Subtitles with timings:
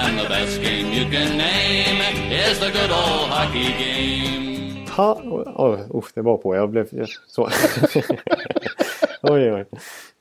[0.00, 2.00] And the best game you can name
[2.30, 4.86] is the good old hockey game.
[4.96, 5.12] Ha,
[5.56, 6.56] oh, usch, det var på.
[6.56, 7.42] Jag blev så.
[9.22, 9.64] oj, oj.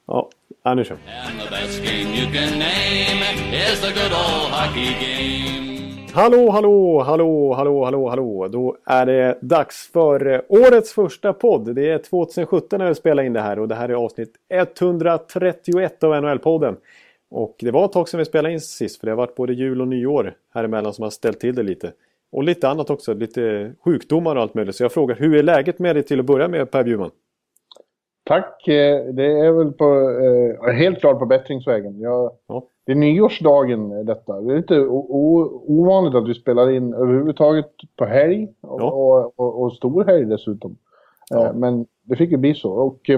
[0.07, 0.29] Ja,
[0.63, 3.21] ja nu kör And the best game you can name
[3.53, 5.67] is the good old hockey game.
[6.13, 8.47] Hallå, hallå, hallå, hallå, hallå, hallå.
[8.47, 11.75] Då är det dags för eh, årets första podd.
[11.75, 16.03] Det är 2017 när vi spelar in det här och det här är avsnitt 131
[16.03, 16.75] av NHL-podden.
[17.29, 19.53] Och det var ett tag sedan vi spelade in sist för det har varit både
[19.53, 21.91] jul och nyår här emellan som har ställt till det lite.
[22.31, 24.75] Och lite annat också, lite sjukdomar och allt möjligt.
[24.75, 27.11] Så jag frågar, hur är läget med dig till att börja med Per Bjurman?
[28.25, 28.67] Tack.
[28.67, 29.85] eh, Det är väl på,
[30.67, 31.99] eh, helt klart på bättringsvägen.
[31.99, 32.63] Jag, Ja.
[32.85, 34.41] Det är nyårsdagen eh, detta.
[34.41, 34.79] Det är lite
[35.67, 38.91] ovanligt att vi spelar in överhuvudtaget på helg och, Ja.
[38.91, 40.77] och, och, och stor helg dessutom.
[41.29, 41.53] Ja.
[41.55, 42.71] Men det fick ju bli så.
[42.71, 43.09] Och,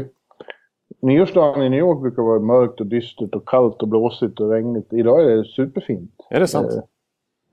[1.01, 4.93] nyårsdagen i New York brukar vara mörkt och dystert och kallt och blåsigt och regnigt.
[4.93, 6.11] Idag är det superfint.
[6.29, 6.67] Är det sant?
[6.73, 6.79] Eh,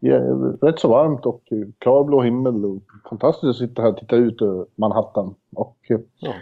[0.00, 0.18] Ja,
[0.62, 1.42] rätt så varmt och
[1.78, 2.64] klarblå himmel.
[2.64, 5.34] Och fantastiskt att sitta här och titta ut över Manhattan.
[5.54, 6.32] Och eh, Ja.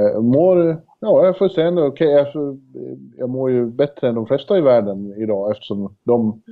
[0.00, 2.18] eh, mår, ja jag får säga ändå okej.
[2.20, 2.38] alltså,
[2.74, 6.42] eh, jag mår ju bättre än de flesta i världen idag eftersom de,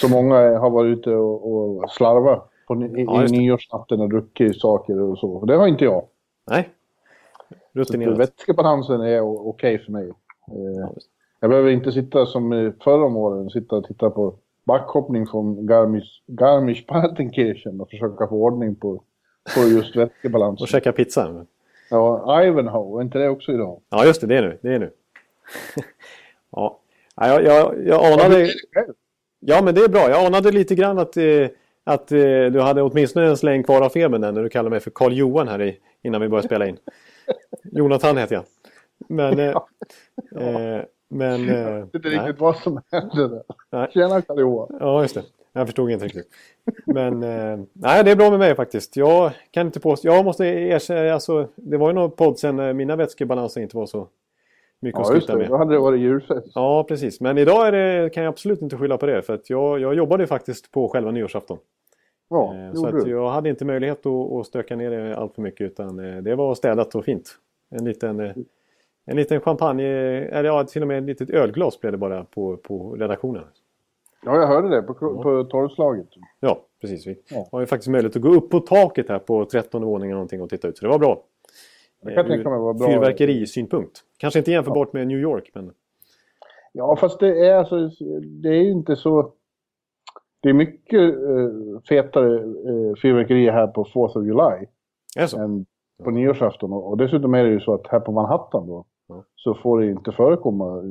[0.00, 4.60] så många har varit ute och, och slarvat på, i, Ja, i nyårsnatten och druckit
[4.60, 5.30] saker och så.
[5.30, 6.02] Och det har inte jag.
[6.50, 6.68] Nej?
[7.74, 8.18] Rutinerat?
[8.18, 10.08] vätskebalansen är okej för mig.
[10.48, 10.90] Eh,
[11.40, 16.22] jag behöver inte sitta som förra om åren, sitta och titta på backhoppning från Garmisch,
[16.26, 19.02] Garmisch-Partenkirchen och försöka få ordning på,
[19.54, 20.62] på just vätskebalansen.
[20.62, 21.46] Och käka pizza?
[21.90, 23.80] Ja, Ivanhoe, är inte det också idag?
[23.90, 24.26] Ja, just det.
[24.26, 24.58] Det är nu.
[24.62, 24.90] Det är nu.
[26.50, 26.78] ja.
[27.16, 28.48] Ja, jag, jag, jag anade...
[29.40, 30.10] Ja, men det är bra.
[30.10, 31.48] Jag anade lite grann att, eh,
[31.84, 32.18] att eh,
[32.52, 35.48] du hade åtminstone en släng kvar av febern när du kallade mig för Karl Johan
[35.48, 36.76] här i, innan vi började spela in.
[37.74, 38.44] Jonathan heter jag.
[39.08, 39.38] Men...
[39.38, 39.46] Eh,
[40.36, 41.48] eh, men...
[41.48, 42.18] Eh, Jag vet inte nej.
[42.18, 43.42] riktigt vad som hände där.
[43.70, 43.88] Nej.
[43.94, 44.76] Tjena Karl-Johan.
[44.80, 45.22] Ja, just det.
[45.52, 46.28] Jag förstod inte riktigt.
[46.86, 48.96] Men eh, nej, det är bra med mig faktiskt.
[48.96, 50.08] Jag kan inte påstå...
[50.08, 53.86] Jag måste erkänna, alltså, det var ju någon podd sen när mina vätskebalanser inte var
[53.86, 54.08] så
[54.80, 55.36] mycket att Ja, just det.
[55.36, 55.48] med.
[55.48, 56.46] Då hade det varit julfest.
[56.54, 57.20] Ja, precis.
[57.20, 59.22] Men idag är det, kan jag absolut inte skylla på det.
[59.22, 61.58] För att jag, jag jobbade faktiskt på själva nyårsafton.
[62.30, 63.10] Ja, Eh, så att du.
[63.10, 65.60] jag hade inte möjlighet att, att stöka ner det allt för mycket.
[65.60, 67.30] Utan eh, det var städat och fint.
[67.78, 68.32] En liten, eh,
[69.04, 72.56] en liten champagne, eller ja, till och med ett litet ölglas blev det bara på,
[72.56, 73.44] på redaktionen.
[74.24, 76.08] Ja, jag hörde det på, på torgslaget.
[76.40, 77.06] Ja, precis.
[77.06, 77.48] Vi Ja.
[77.52, 80.50] har ju faktiskt möjlighet att gå upp på taket här på 13 våningen någonting och
[80.50, 80.78] titta ut.
[80.78, 81.22] Så det var bra.
[82.02, 82.86] Det kan jag Eh, tänka mig var bra.
[82.88, 84.00] Fyrverkerisynpunkt.
[84.18, 85.72] Kanske inte jämförbart med New York, men...
[86.72, 87.90] Ja, fast det är alltså,
[88.42, 89.32] det är inte så...
[90.40, 94.66] Det är mycket uh, fetare uh, fyrverkerier här på 4th of July
[95.16, 95.38] Är det så?
[95.40, 95.66] än
[96.04, 96.72] på nyårsafton.
[96.72, 99.24] Och, dessutom är det ju så att här på Manhattan då Ja.
[99.34, 100.82] så får det inte förekomma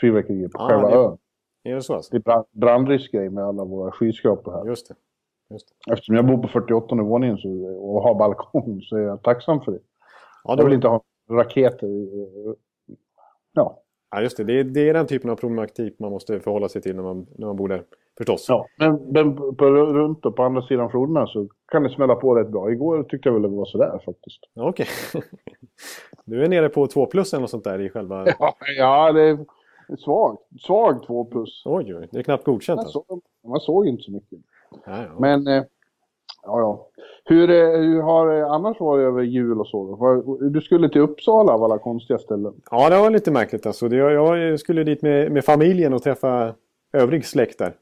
[0.00, 1.18] fyrverkerier på Ah, själva det- ön.
[1.64, 2.10] Är det så alltså?
[2.10, 4.64] Det är brand, brandriskgrej med alla våra skyskrapor här.
[4.66, 4.94] Just det.
[5.50, 5.92] Just det.
[5.92, 7.48] Eftersom jag bor på 48 våningen så,
[7.80, 9.78] och har balkong så är jag tacksam för det.
[10.44, 11.88] Ja, Jag vill inte ha raketer.
[13.52, 13.78] Ja.
[14.10, 14.44] Ja, just det.
[14.44, 17.26] Det är, det är den typen av problematik man måste förhålla sig till när man,
[17.38, 17.82] när man bor där.
[18.18, 18.46] Förstås.
[18.48, 22.34] Ja, men, men på, runt och på andra sidan floderna så kan det smälla på
[22.34, 22.70] rätt bra.
[22.70, 24.40] Igår tyckte jag väl det var sådär faktiskt.
[24.54, 24.86] Okej.
[26.24, 28.26] Du är nere på 2 plus eller något sånt där i själva...
[28.38, 29.38] Ja, ja det är
[29.98, 30.42] svagt.
[30.60, 31.62] Svag 2 plus.
[31.64, 32.08] Oj, oj.
[32.12, 33.04] Det är knappt godkänt Man alltså.
[33.08, 34.38] såg, man såg inte så mycket.
[34.86, 35.20] Ja, ja.
[35.20, 35.64] Men, eh,
[36.46, 36.88] ja ja.
[37.24, 40.38] Hur, eh, hur har det annars varit över jul och så?
[40.40, 42.54] Du skulle till Uppsala av alla konstiga ställen.
[42.70, 43.88] Ja, det var lite märkligt alltså.
[43.88, 46.54] Jag skulle dit med, med familjen och träffa
[46.92, 47.74] övrig släkt där.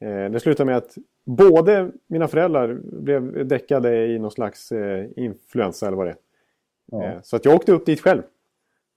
[0.00, 5.86] Eh, det slutade med att både mina föräldrar blev däckade i någon slags eh, influensa
[5.86, 6.18] eller vad det är.
[6.86, 7.04] Ja.
[7.04, 8.22] Eh, så att jag åkte upp dit själv.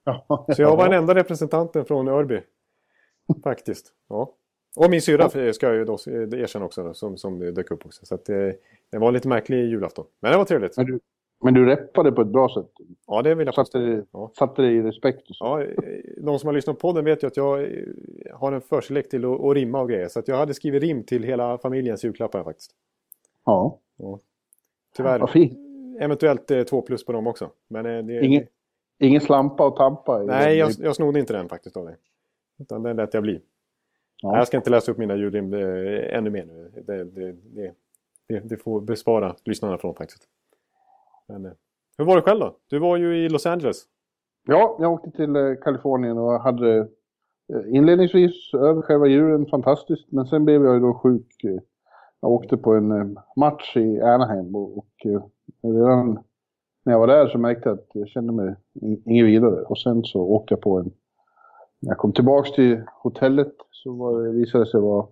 [0.03, 0.45] Ja.
[0.56, 2.41] Så jag var den enda representanten från Örby.
[3.44, 3.94] Faktiskt.
[4.09, 4.33] Ja.
[4.75, 8.06] Och min syrra ska jag ju då erkänna också som, som dök upp också.
[8.06, 8.35] Så att, eh,
[8.91, 10.06] det var lite märklig julafton.
[10.19, 10.77] Men det var trevligt.
[10.77, 11.00] Men du,
[11.44, 12.71] men du reppade på ett bra sätt.
[13.07, 14.31] Ja, det vill jag Satte, dig- Ja.
[14.38, 15.45] satte dig i respekt och så.
[15.45, 15.69] Ja, eh,
[16.18, 17.68] de som har lyssnat på podden vet ju att jag eh,
[18.33, 20.07] har en förkärlek till att, att rimma och grejer.
[20.07, 22.71] Så att jag hade skrivit rim till hela familjens julklappar faktiskt.
[23.45, 23.77] Ja,
[24.95, 25.19] Tyvärr.
[25.19, 25.53] vad fint.
[26.00, 27.50] Eventuellt eh, två plus på dem också.
[27.67, 28.44] Men eh, det, Ingen,
[29.00, 30.24] ingen slampa och tampa.
[30.24, 30.57] Nej, den.
[30.57, 31.95] jag, jag snodde inte den faktiskt av dig.
[32.59, 33.41] Utan den lät jag bli.
[34.21, 34.38] Ja.
[34.38, 36.71] Jag ska inte läsa upp mina ljudrim ännu mer nu.
[36.85, 37.31] Det, det,
[38.27, 40.27] det, det, får bespara lyssnarna från faktiskt.
[41.27, 41.51] Men, eh,
[41.97, 42.56] hur var det själv då?
[42.69, 43.83] Du var ju i Los Angeles.
[44.47, 50.12] Ja, jag åkte till eh, Kalifornien och hade eh, inledningsvis över själva djuren fantastiskt.
[50.12, 51.35] Men sen blev jag ju då sjuk.
[52.21, 54.88] Jag åkte på en match i Anaheim och, och
[55.62, 56.19] redan
[56.83, 58.56] när jag var där så märkte jag att jag kände mig
[59.06, 59.62] inget vidare.
[59.62, 60.91] Och sen så åkte jag på en...
[61.81, 65.07] När jag kom tillbaks till hotellet så var det, visade det sig vara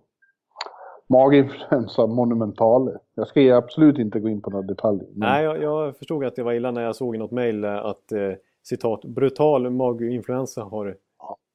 [1.07, 2.98] maginfluensa monumentale.
[3.16, 5.07] Jag ska absolut inte gå in på några detaljer.
[5.13, 5.30] Men...
[5.30, 8.12] Nej, jag, jag, förstod att det var illa när jag såg i något mejl att
[8.12, 8.33] eh,
[8.63, 10.98] citat brutal maginfluensa har,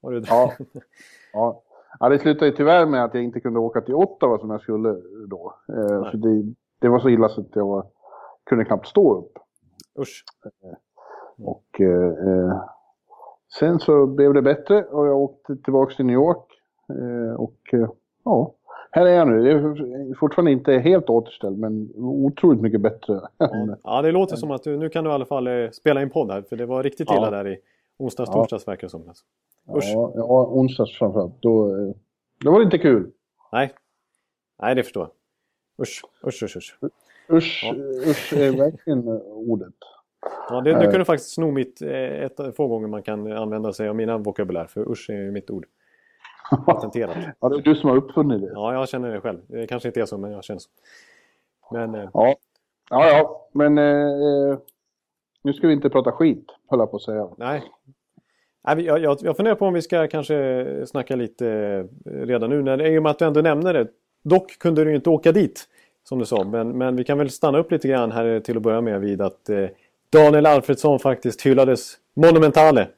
[0.03, 0.53] har du ja.
[1.33, 1.63] ja.
[2.01, 4.61] ja, det slutade ju tyvärr med att jag inte kunde åka till Ottawa som jag
[4.61, 5.55] skulle då.
[5.69, 7.87] Eh, för det, det, var så illa så att jag var,
[8.45, 9.39] kunde knappt stå upp.
[9.99, 10.25] Usch.
[10.45, 10.77] Eh,
[11.47, 12.65] och eh, eh,
[13.59, 16.47] sen så blev det bättre och jag åkte tillbaka till New York.
[16.89, 17.91] Eh, och eh,
[18.25, 18.55] ja,
[18.91, 19.43] här är jag nu.
[19.43, 23.21] Det är fortfarande inte helt återställd, men otroligt mycket bättre.
[23.83, 26.11] Ja, det låter som att du, nu kan du i alla fall eh, spela in
[26.11, 27.31] podd här, för det var riktigt illa ja.
[27.31, 27.59] där i
[27.99, 28.35] onsdags, ja.
[28.35, 29.09] torsdags verkar det som.
[29.09, 29.25] Alltså.
[29.77, 29.93] Usch.
[29.95, 31.43] Ja, ja, onsdags framförallt.
[31.43, 31.71] Då,
[32.45, 33.11] då var det inte kul.
[33.53, 33.73] Nej,
[34.63, 35.11] Nej det förstår jag.
[35.83, 36.57] Usch, usch, usch.
[36.57, 36.83] Usch,
[37.33, 37.75] usch, ja.
[38.11, 39.75] usch är verkligen ordet.
[40.49, 43.89] Ja, det, kan du faktiskt sno mitt, eh, ett, få gånger man kan använda sig
[43.89, 45.67] av mina vokabulär, för usch är mitt ord
[46.67, 47.17] patenterat.
[47.41, 48.51] ja, det är du som har uppfunnit det.
[48.53, 49.39] Ja, jag känner det själv.
[49.47, 50.71] Det kanske inte är så, men jag känner så.
[51.71, 52.09] Men, eh...
[52.13, 52.37] ja.
[52.91, 54.59] ja, ja, men eh,
[55.43, 57.29] nu ska vi inte prata skit, höll jag på att säga.
[57.37, 57.63] Nej.
[58.67, 61.49] Nej jag, jag, jag funderar på om vi ska kanske snacka lite
[62.05, 63.89] eh, redan nu, när, i och med att du ändå nämner det.
[64.23, 65.69] Dock kunde du ju inte åka dit,
[66.09, 66.45] som du sa.
[66.45, 69.21] Men, men vi kan väl stanna upp lite grann här till att börja med vid
[69.21, 69.67] att eh,
[70.15, 72.89] Daniel Alfredsson faktiskt hyllades monumentale.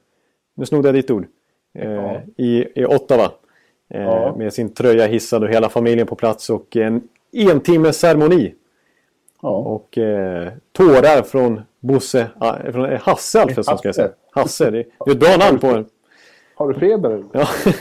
[0.54, 1.26] Nu snodde jag ditt ord
[1.74, 3.30] eh, i, i Ottawa.
[3.90, 4.34] Eh, ja.
[4.36, 8.54] Med sin tröja hissad och hela familjen på plats och en en timmes ceremoni.
[9.42, 9.48] Ja.
[9.48, 14.10] Och eh, tårar från Bosse, ah, från eh, Hasse Alfredsson ska jag säga.
[14.30, 15.86] Hasse, det, det är ett bra namn på en.
[16.54, 17.24] Har du feber?
[17.32, 17.48] Ja.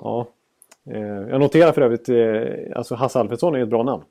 [0.00, 0.26] ja.
[0.90, 4.02] Eh, jag noterar för övrigt, eh, alltså Hasse Alfredsson är ett bra namn.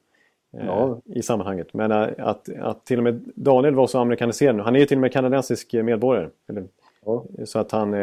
[0.58, 1.02] Eh, ja.
[1.06, 1.74] I sammanhanget.
[1.74, 4.64] Men att, att till och med Daniel var så amerikaniserad nu.
[4.64, 6.30] Han är ju till och med kanadensisk medborgare.
[6.50, 6.64] Eller,
[7.06, 7.26] ja.
[7.46, 7.94] Så att han,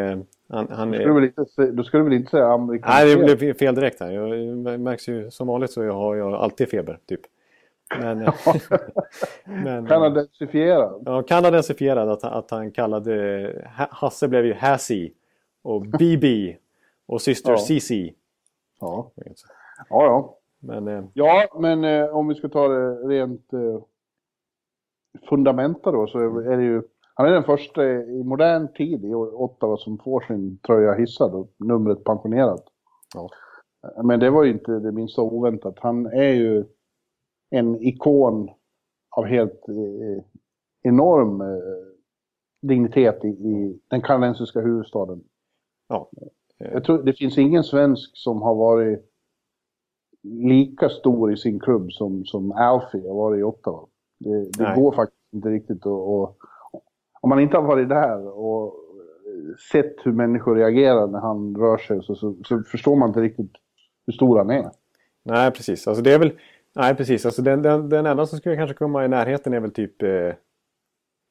[0.48, 2.94] han, han, då, du inte, då ska du väl inte säga amerikansk?
[2.94, 4.10] Nej, det blev fel direkt här.
[4.10, 7.20] Jag märks ju som vanligt så jag har jag alltid feber, typ.
[8.00, 8.18] Men,
[9.44, 11.02] men, kanadensifierad?
[11.06, 12.08] Ja, kanadensifierad.
[12.08, 13.68] Att, att han kallade...
[13.90, 15.10] Hasse blev ju Hassie
[15.62, 16.56] och BB
[17.06, 17.58] och syster ja.
[17.58, 17.90] CC.
[18.80, 19.10] Ja.
[19.14, 19.24] ja,
[19.88, 20.37] ja.
[20.60, 23.82] Men, eh, ja, men eh, om vi ska ta det rent eh,
[25.28, 26.82] fundamenta då så är det ju
[27.18, 31.50] han är den första i modern tid i Ottawa som får sin tröja hissad och
[31.58, 32.64] numret pensionerat.
[33.14, 33.28] Ja.
[34.04, 35.74] Men det var ju inte det minsta oväntat.
[35.78, 36.64] Han är ju
[37.50, 38.50] en ikon
[39.16, 40.24] av helt eh,
[40.82, 41.48] enorm eh,
[42.62, 45.24] dignitet i, i, den kanadensiska huvudstaden.
[45.88, 46.10] Ja.
[46.58, 49.10] Jag tror det finns ingen svensk som har varit
[50.22, 53.86] lika stor i sin klubb som, som Alfie har varit i Ottawa.
[54.20, 56.36] Det, det går faktiskt inte riktigt att
[57.20, 58.74] om man inte har varit där och
[59.72, 63.52] sett hur människor reagerar när han rör sig så, så, så förstår man inte riktigt
[64.06, 64.70] hur stor han är.
[65.24, 65.88] Nej, precis.
[65.88, 66.32] Alltså det är väl...
[66.74, 67.26] Nej, precis.
[67.26, 70.32] Alltså den, den, den enda som skulle kanske komma i närheten är väl typ eh,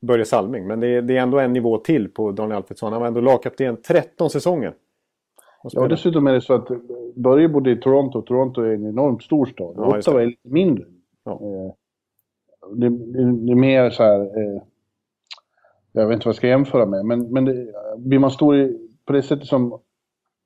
[0.01, 0.67] Börje Salming.
[0.67, 2.91] Men det är, det är ändå en nivå till på Daniel Alfredsson.
[2.91, 4.73] Han var ändå lagkapten 13 säsonger.
[5.71, 6.67] Ja, dessutom är det så att
[7.15, 8.21] Börje bodde i Toronto.
[8.21, 9.73] Toronto är en enormt stor stad.
[9.77, 10.85] Ja, Ottawa är lite mindre.
[11.23, 11.31] Ja.
[11.31, 11.73] Eh,
[12.75, 14.19] det, det, det, är mer så här...
[14.19, 14.61] Eh,
[15.91, 18.89] jag vet inte vad jag ska jämföra med, men, men det, blir man stor i,
[19.05, 19.79] på det sättet som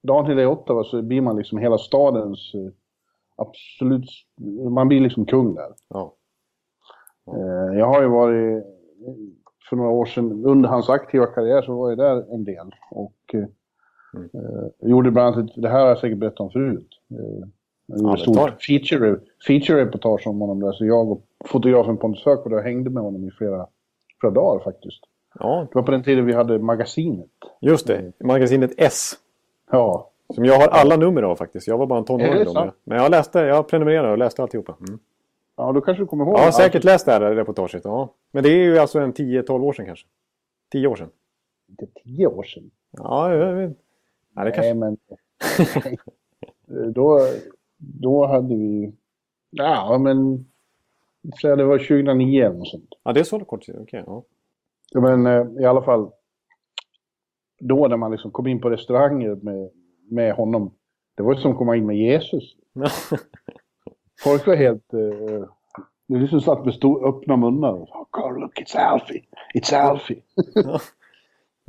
[0.04, 2.72] Daniel är i Ottawa så blir man liksom hela stadens eh,
[3.36, 4.10] absolut,
[4.72, 5.74] man blir liksom kung där.
[5.90, 6.16] Ja.
[7.26, 7.34] Ja.
[7.38, 8.64] Eh, jag har ju varit,
[9.70, 12.72] för några år sedan, under hans aktiva karriär så var jag där en del.
[12.92, 13.36] Och
[14.14, 14.30] mm.
[14.34, 16.90] eh, gjorde bland annat, det här har jag säkert berättat om förut.
[17.12, 17.48] Eh,
[17.86, 22.64] jag gjorde ja, stort feature, feature-reportage om honom där, så jag och fotografen Pontus Högberg
[22.64, 23.68] hängde med honom i flera,
[24.20, 25.04] flera dagar faktiskt.
[25.40, 25.68] Ja.
[25.70, 27.30] Det var på den tiden vi hade magasinet.
[27.62, 29.14] Just det, magasinet S.
[29.72, 30.08] Ja.
[30.36, 31.68] Som jag har alla nummer av faktiskt.
[31.68, 32.72] Jag var bara en tonåring då.
[32.84, 34.76] Men jag läste, jag prenumererade och läste alltihopa.
[34.80, 35.00] Mm.
[35.58, 36.38] Ja, då kanske du kommer ihåg.
[36.38, 37.82] Ja, säkert läst det här reportaget.
[37.86, 38.14] Ja.
[38.32, 40.08] Men det är ju alltså en 10-12 år sedan kanske.
[40.72, 41.10] 10 år sedan.
[41.70, 42.72] Inte 10 år sedan?
[42.92, 43.78] Ja, jag vet.
[44.32, 44.74] Nej, det kanske...
[44.74, 44.98] men...
[46.94, 47.20] då,
[47.78, 48.94] då hade vi...
[49.50, 50.46] Ja, men...
[51.42, 52.94] Så det var 2009 eller sånt.
[53.04, 53.76] Ja, det är så kort tid.
[53.76, 54.24] Okej, okay, ja.
[54.92, 56.12] Ja, men eh, i alla fall,
[57.60, 59.70] då när man liksom kom in på restauranger med,
[60.10, 60.74] med honom,
[61.16, 62.56] Det var ju som att komma in med Jesus.
[64.24, 64.94] Folk var helt...
[64.94, 65.46] Uh,
[66.08, 67.74] det liksom satt med stor, öppna munnar.
[67.74, 69.24] Oh, God, look, it's Alfie!
[69.56, 70.22] It's Alfie!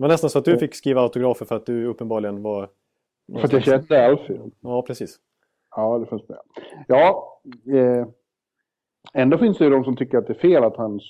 [0.02, 2.68] Var nästan så att du fick skriva autografer för att du uppenbarligen var...
[3.32, 4.40] För att jag kände Alfie?
[4.60, 5.18] Ja, precis.
[5.76, 6.38] Ja, det fanns med.
[6.88, 7.40] Ja,
[7.72, 8.06] eh,
[9.14, 11.00] ändå finns det ju de som tycker att det är fel att han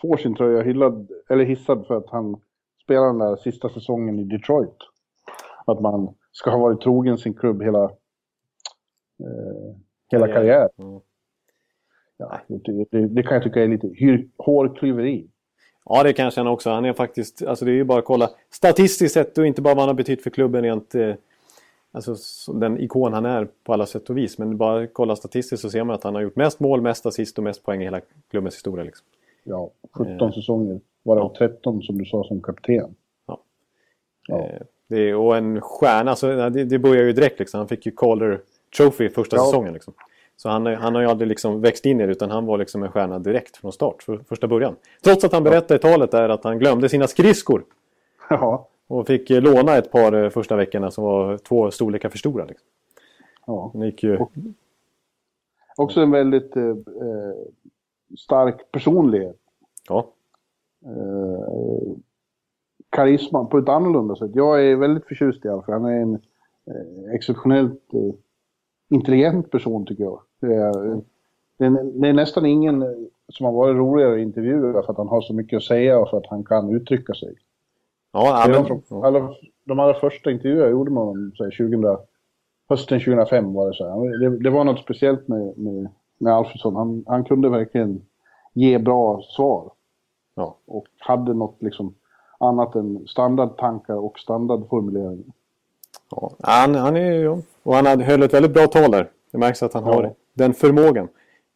[0.00, 2.40] får sin tröja hyllad, eller hissad för att han
[2.84, 4.76] spelar den där sista säsongen i Detroit.
[5.66, 7.84] Att man ska ha varit trogen sin klubb hela,
[9.20, 9.76] eh,
[10.10, 10.70] hela karriären.
[10.76, 11.00] Mm.
[12.16, 13.90] Ja, det, det, det, kan jag tycka är lite
[14.38, 15.28] hårklyveri.
[15.84, 16.70] Ja, det kan jag känna också.
[16.70, 19.74] Han är faktiskt, alltså det är ju bara att kolla statistiskt sett och inte bara
[19.74, 21.14] vad han har betytt för klubben rent eh,
[21.92, 24.38] alltså, den ikon han är på alla sätt och vis.
[24.38, 27.38] Men bara kolla statistiskt så ser man att han har gjort mest mål, mest assist
[27.38, 28.00] och mest poäng i hela
[28.30, 28.84] klubbens historia.
[28.84, 29.06] Liksom.
[29.44, 30.80] Ja, 17 eh, säsonger.
[31.02, 31.48] Varav ja.
[31.48, 32.94] 13 som du sa som kapten.
[33.26, 33.40] Ja.
[34.28, 34.38] ja.
[34.38, 37.58] Eh, det är, och en stjärna, alltså, det, det börjar ju direkt liksom.
[37.58, 38.40] Han fick ju Calder
[38.76, 39.44] Trophy första ja.
[39.44, 39.72] säsongen.
[39.72, 39.94] Liksom.
[40.36, 42.82] Så han, han har ju aldrig liksom växt in i det utan han var liksom
[42.82, 44.76] en stjärna direkt från start, för första början.
[45.04, 47.64] Trots att han berättade i talet där att han glömde sina skridskor.
[48.30, 48.68] Ja.
[48.86, 52.44] Och fick eh, låna ett par eh, första veckorna som var två storlekar för stora.
[52.44, 52.66] Liksom.
[53.46, 53.72] Ja.
[53.74, 54.18] Gick ju...
[55.76, 57.34] också en väldigt eh, eh,
[58.18, 59.36] stark personlighet.
[59.88, 60.06] Ja.
[60.84, 61.96] Eh,
[62.90, 64.30] karisma på ett annorlunda sätt.
[64.34, 65.80] Jag är väldigt förtjust i Alfred.
[65.80, 66.14] Han är en
[66.66, 68.14] eh, exceptionellt eh,
[68.94, 70.20] intelligent person tycker jag.
[70.40, 71.00] Det är,
[71.58, 72.84] det, är, nästan ingen
[73.28, 76.10] som har varit roligare att intervjua för att han har så mycket att säga och
[76.10, 77.34] för att han kan uttrycka sig.
[78.12, 78.82] Ja, men...
[78.88, 79.34] de, alla,
[79.64, 81.96] de allra första intervjuer jag gjorde med honom, så 2000,
[82.68, 84.18] hösten 2005 var det så här.
[84.18, 86.76] Det, det var något speciellt med, med, med Alfredsson.
[86.76, 88.02] Han, han kunde verkligen
[88.52, 89.72] ge bra svar.
[90.34, 90.58] Ja.
[90.66, 91.94] Och hade något liksom
[92.38, 95.32] annat än standardtankar och standardformuleringar.
[96.16, 99.10] Ja, han, han är och han höll ett väldigt bra tal där.
[99.32, 99.94] Det märks att han ja.
[99.94, 101.08] har den förmågan.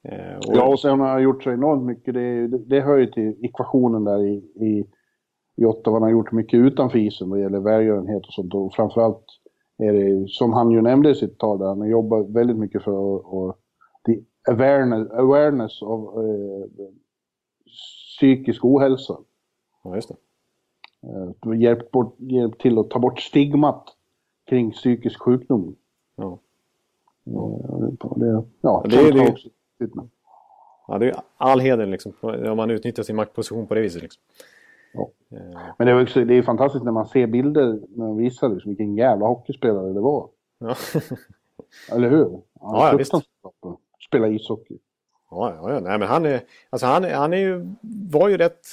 [0.02, 0.56] Eh, och...
[0.56, 2.14] Ja, och sen har han gjort så enormt mycket.
[2.14, 4.86] Det, det, det hör ju till ekvationen där i, i,
[5.56, 5.96] i Ottawa.
[5.96, 8.54] Han har gjort mycket utanför isen vad gäller välgörenhet och sånt.
[8.54, 9.24] Och framförallt
[9.78, 13.16] är det, som han ju nämnde i sitt tal där, han jobbar väldigt mycket för
[13.16, 13.56] att
[14.06, 16.86] the awareness, awareness of eh,
[18.18, 19.16] psykisk ohälsa.
[19.84, 20.16] Ja, just det.
[21.08, 23.94] Eh, hjälpt, bort, hjälpt till att ta bort stigmat
[24.48, 25.76] kring psykisk sjukdom.
[26.16, 26.38] Ja.
[27.24, 27.32] Det,
[28.60, 29.48] ja, det, är det, också.
[30.86, 34.02] Ja, det är all heder liksom, om man utnyttjar sin maktposition på det viset.
[34.02, 34.22] Liksom.
[34.92, 35.10] Ja.
[35.30, 35.60] Eh.
[35.78, 38.70] Men det är, också, det är fantastiskt när man ser bilder när de visar liksom,
[38.70, 40.28] vilken jävla hockeyspelare det var.
[40.58, 40.74] Ja.
[41.92, 42.24] Eller hur?
[42.24, 43.12] Han ja, ja, visst.
[44.08, 44.78] Spela ishockey.
[45.30, 45.80] Ja, ja, ja.
[45.80, 46.40] Nej, men han är,
[46.70, 47.74] alltså han, han är ju,
[48.10, 48.66] var ju rätt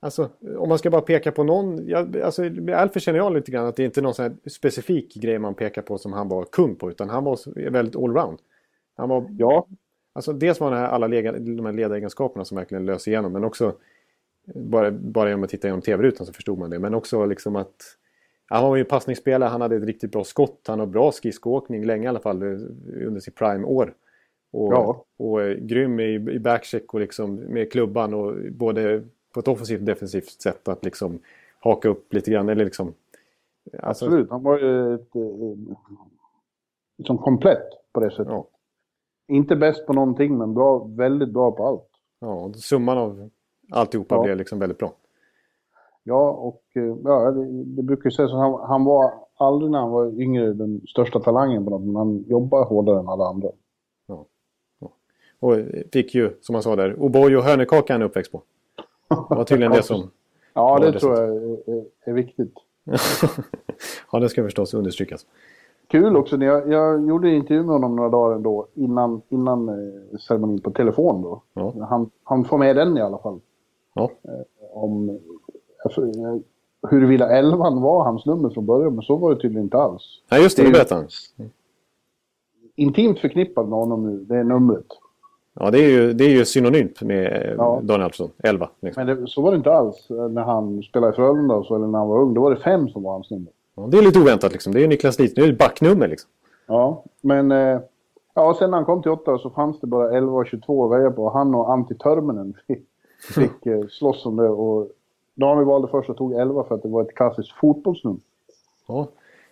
[0.00, 1.88] Alltså, om man ska bara peka på någon...
[1.88, 2.42] Jag, alltså,
[2.74, 5.82] Alfred känner jag lite grann att det är inte någon sån specifik grej man pekar
[5.82, 6.90] på som han var kung på.
[6.90, 8.38] Utan han var väldigt allround.
[8.96, 9.26] Han var...
[9.38, 9.66] Ja.
[10.12, 13.32] Alltså dels var det alla lega, de här ledaregenskaperna som verkligen löser igenom.
[13.32, 13.74] Men också...
[14.54, 16.78] Bara, bara genom att titta genom tv-rutan så förstod man det.
[16.78, 17.76] Men också liksom att...
[18.48, 20.60] Han var ju passningsspelare, han hade ett riktigt bra skott.
[20.66, 22.42] Han har bra skridskoåkning länge i alla fall
[23.06, 23.94] under sitt prime-år.
[24.52, 25.04] Och, ja.
[25.16, 29.02] och, och grym i, i backcheck och liksom med klubban och både
[29.36, 31.18] på ett offensivt defensivt sätt att liksom
[31.60, 32.48] haka upp lite grann.
[32.48, 32.94] Eller liksom,
[33.82, 34.04] alltså...
[34.04, 35.10] Absolut, han var ju ett,
[36.98, 38.28] liksom komplett på det sättet.
[38.28, 38.46] Ja.
[39.28, 41.88] Inte bäst på någonting men bra, väldigt bra på allt.
[42.20, 43.30] Ja, summan av
[43.72, 44.22] alltihopa ja.
[44.22, 44.92] blev liksom väldigt bra.
[46.02, 49.78] Ja, och eh, ja, det, det brukar ju sägas att han, han var aldrig när
[49.78, 53.48] han var yngre den största talangen på något, men han jobbade hårdare än alla andra.
[54.06, 54.26] Ja.
[54.80, 54.90] ja.
[55.38, 55.54] Och
[55.92, 58.42] fick ju, som han sa där, O'boy och hönökaka han uppväxt på.
[59.08, 60.10] Det var tydligen det som...
[60.54, 62.54] Ja, det, det tror jag är, är viktigt.
[64.12, 65.26] ja, det ska förstås understrykas.
[65.88, 70.18] Kul också, jag, jag gjorde en intervju med honom några dagar ändå innan, innan eh,
[70.18, 71.42] ceremonin på telefon då.
[71.54, 71.86] Ja.
[71.88, 73.40] Han, han får med den i alla fall.
[73.94, 74.10] Ja.
[74.22, 74.30] Eh,
[74.72, 75.18] om
[75.84, 76.00] alltså,
[76.90, 80.02] huruvida 11 var hans nummer från början, men så var det tydligen inte alls.
[80.30, 81.00] Nej, just det, det berättade
[81.36, 81.50] han.
[82.76, 84.86] Intimt förknippad med honom nu, det är numret.
[85.60, 87.80] Ja, det är ju, det är ju synonymt med ja.
[87.82, 88.68] Daniel Alfredsson, 11.
[88.80, 89.06] Liksom.
[89.06, 91.98] Men det, så var det inte alls när han spelade i Frölunda så, eller när
[91.98, 92.34] han var ung.
[92.34, 93.48] Då var det fem som var hans nummer.
[93.76, 94.72] Ja, det är lite oväntat liksom.
[94.72, 96.30] Det är ju Niklas Lidström, det är ju backnummer liksom.
[96.66, 97.52] Ja, men...
[97.52, 97.80] Eh,
[98.34, 100.98] ja, sen när han kom till åtta så fanns det bara 11 och 22 att
[100.98, 101.30] välja på.
[101.30, 102.86] Han och Antti Törmänen fick,
[103.34, 104.48] fick eh, slåss om det.
[104.48, 104.88] Och
[105.34, 108.20] Daniel valde först och tog 11 för att det var ett klassiskt fotbollsnummer.
[108.88, 109.08] Ja.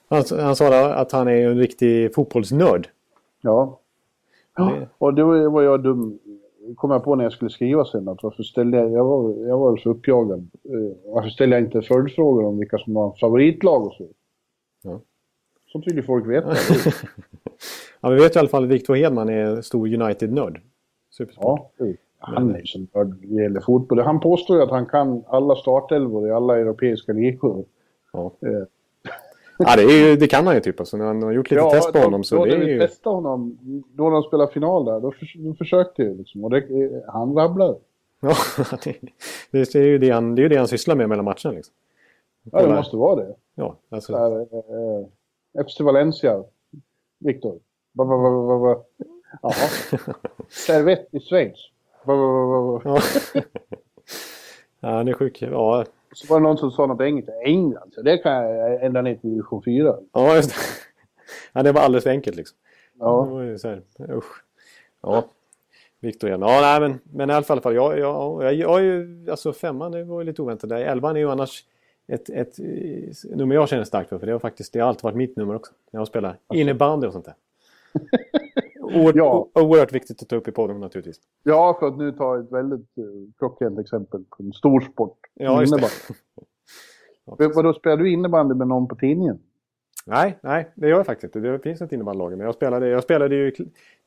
[0.09, 2.89] Han, han sa att han är en riktig fotbollsnörd.
[3.41, 3.79] Ja,
[4.57, 6.19] Ja, och då var jag dum,
[6.77, 9.59] kom jag på när jag skulle skriva sen, att varför ställde jag, jag var, jag
[9.59, 13.93] var så uppjagad, eh, varför ställde jag inte följdfrågor om vilka som var favoritlag och
[13.93, 14.09] så.
[14.83, 15.01] Ja.
[15.87, 16.49] Vill ju folk veta.
[18.01, 20.61] ja, vi vet i alla fall att Victor Hedman är stor United-nörd.
[21.37, 21.71] Ja,
[22.19, 23.99] han är ju som nörd när det gäller fotboll.
[23.99, 27.65] Han påstår ju att han kan alla startelvor i alla europeiska ligor.
[28.13, 28.33] Ja.
[29.61, 29.67] Eh.
[29.69, 30.81] ja, det, är ju, det kan han ju typ.
[30.81, 32.59] Alltså, när han har gjort lite ja, test på då, honom så då det är
[32.59, 32.81] vi ju...
[32.81, 33.59] testade honom,
[33.93, 36.45] då de spelade final där, då, för, då försökte jag liksom.
[36.45, 36.65] Och det,
[37.09, 37.79] han rabblade.
[38.21, 38.35] Ja,
[38.85, 38.97] det,
[39.51, 41.75] det, är ju det han, det är det han sysslar med mellan matcherna liksom.
[42.43, 43.35] Ja, det måste vara det.
[43.55, 44.13] Ja, alltså...
[44.13, 46.45] Där, eh, FC Valencia,
[47.19, 47.59] Viktor.
[49.43, 49.51] Ja.
[50.49, 51.59] Servett i Schweiz.
[54.81, 55.43] Ja, han är sjuk.
[55.43, 55.85] Ja.
[56.14, 57.33] Så var det någon som sa något engelska.
[57.44, 59.97] England, så det kan jag ändra ner till division 4.
[60.12, 60.56] Ja, just det.
[61.52, 62.59] Ja, det var alldeles för enkelt liksom.
[62.99, 63.25] Ja.
[63.28, 64.44] Det var ju så här, usch.
[65.02, 65.25] Ja.
[66.00, 66.40] Viktor igen.
[66.40, 67.75] Ja, nej, men, men i alla fall.
[67.75, 70.76] Jag, jag, jag, jag är ju, alltså femman, det var ju lite oväntat där.
[70.76, 71.64] Elvan är ju annars
[72.06, 72.59] ett, ett,
[73.25, 74.18] nummer jag känner starkt för.
[74.18, 75.73] För det har faktiskt det har alltid varit mitt nummer också.
[75.90, 77.35] När jag spelar innebandy och sånt där.
[78.95, 79.49] Oerhört, ja.
[79.55, 81.21] oerhört viktigt att ta upp i podden naturligtvis.
[81.43, 83.05] Ja, för att nu ta ett väldigt uh,
[83.39, 85.19] klockrent exempel på en stor sport.
[85.35, 85.95] Ja, just innebandy.
[87.39, 87.49] det.
[87.49, 89.39] Vadå, spelar du innebandy med någon på tidningen?
[90.07, 91.49] Nej, nej, det gör jag faktiskt inte.
[91.49, 92.31] Det finns ett innebandylag.
[92.31, 93.53] Men jag spelade, jag spelade ju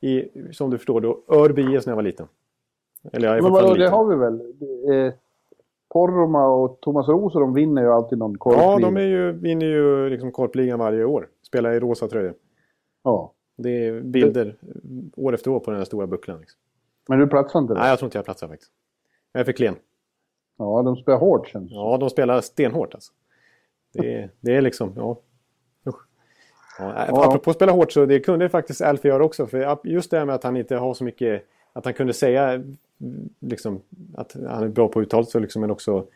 [0.00, 2.26] i, som du förstår, då, Örby IS när jag var liten.
[3.12, 4.40] Eller jag är Men vadå, det har vi väl?
[4.90, 5.12] Eh,
[5.88, 8.64] Porroma och Thomas Roser, de vinner ju alltid någon korpliga.
[8.64, 11.28] Ja, de är ju, vinner ju liksom korpligan varje år.
[11.46, 12.34] Spelar i rosa tröjor.
[13.04, 13.32] Ja.
[13.58, 14.56] Det är bilder
[15.16, 16.40] år efter år på den här stora bucklan.
[16.40, 16.60] Liksom.
[17.08, 17.80] Men du platsar inte där?
[17.80, 18.72] Nej, jag tror inte jag platsar faktiskt.
[19.32, 19.76] Jag är för klen.
[20.58, 23.12] Ja, de spelar hårt känns Ja, de spelar stenhårt alltså.
[23.92, 25.20] Det, det är liksom, ja.
[25.84, 25.92] Ja,
[26.78, 27.24] ja.
[27.24, 29.46] Apropå att spela hårt så det kunde faktiskt Alfie göra också.
[29.46, 31.44] För just det här med att han inte har så mycket...
[31.72, 32.64] Att han kunde säga
[33.40, 33.80] liksom,
[34.14, 36.06] att han är bra på uttal så liksom, men också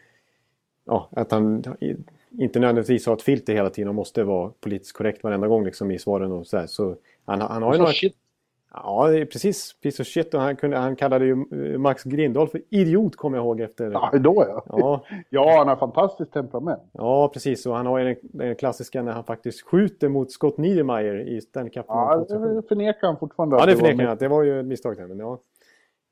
[0.84, 1.64] ja, att han
[2.30, 5.90] inte nödvändigtvis har ett filter hela tiden och måste vara politiskt korrekt varenda gång liksom,
[5.90, 6.66] i svaren och så här.
[6.66, 7.92] Så han, han har ju några...
[7.92, 8.16] Shit.
[8.74, 9.80] Ja, precis.
[9.80, 10.34] Piece of shit.
[10.34, 13.90] Och han, kunde, han kallade ju eh, Max Grindahl för idiot, kommer jag ihåg efter...
[13.90, 14.64] Ja, då ja.
[14.68, 16.82] Ja, ja han har fantastiskt temperament.
[16.92, 17.66] Ja, precis.
[17.66, 21.70] Och han har ju den, klassiska när han faktiskt skjuter mot Scott Niedermayer i Stanley
[21.70, 21.84] Cup.
[21.88, 23.56] Ja, det förnekar han fortfarande.
[23.56, 24.16] Ja, det förnekar han.
[24.16, 25.08] Det var ju ett misstag.
[25.08, 25.38] Men ja.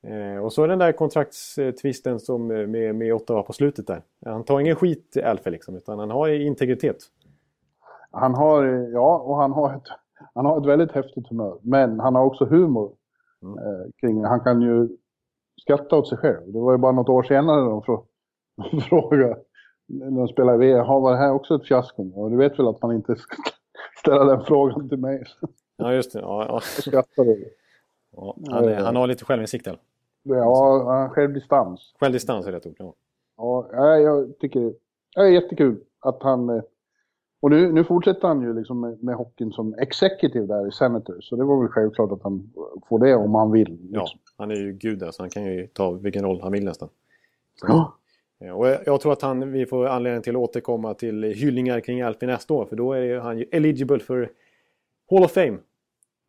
[0.02, 4.02] Eh, och så den där kontraktstvisten som eh, med, med Ottawa på slutet där.
[4.24, 6.96] Han tar ingen skit, Alfe, liksom, utan han har integritet.
[8.10, 9.82] Han har, ja, och han har ett,
[10.34, 11.58] han har ett väldigt häftigt humör.
[11.62, 12.92] Men han har också humor.
[13.42, 13.58] Mm.
[13.58, 14.88] Eh, kring, han kan ju
[15.62, 16.52] skratta åt sig själv.
[16.52, 17.82] Det var ju bara något år senare de
[18.88, 19.36] frågade
[19.90, 22.10] när de spelade i VM, var det här också ett fiasko?
[22.14, 23.36] Och du vet väl att man inte ska
[23.98, 25.24] ställa den frågan till mig.
[25.76, 26.20] Ja, just det.
[26.20, 26.60] Ja, ja.
[26.82, 27.36] skrattade.
[28.16, 29.80] Ja, han, är, han har lite självinsikt eller?
[30.22, 31.94] Ja, självdistans.
[32.00, 32.94] Självdistans är rätt ord, ja.
[33.72, 34.74] Ja, jag tycker
[35.14, 36.62] det är jättekul att han...
[37.40, 40.72] Eh, och nu, nu fortsätter han ju liksom med, med hockeyn som executive där i
[40.72, 41.28] Senators.
[41.28, 42.52] Så det var väl självklart att han
[42.88, 43.70] får det om han vill.
[43.70, 43.90] Liksom.
[43.92, 45.22] Ja, han är ju gud alltså.
[45.22, 46.88] Han kan ju ta vilken roll han vill nästan.
[47.54, 47.66] Så.
[47.68, 47.96] Ja.
[48.54, 52.28] Och jag, tror att han, vi får anledning till att återkomma till hyllningar kring Alfie
[52.28, 52.66] nästa år.
[52.66, 54.30] För då är han ju eligible för
[55.10, 55.58] Hall of Fame.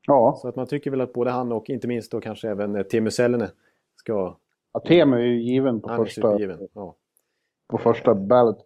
[0.07, 0.37] Ja.
[0.41, 2.83] Så att man tycker väl att både han och inte minst då kanske även eh,
[2.83, 3.51] Teemu Selänne
[3.95, 4.37] ska...
[4.73, 6.39] Ja, Teemu är ju given på han första...
[6.39, 6.67] Given.
[6.73, 6.95] Ja.
[7.67, 8.65] På första ballot.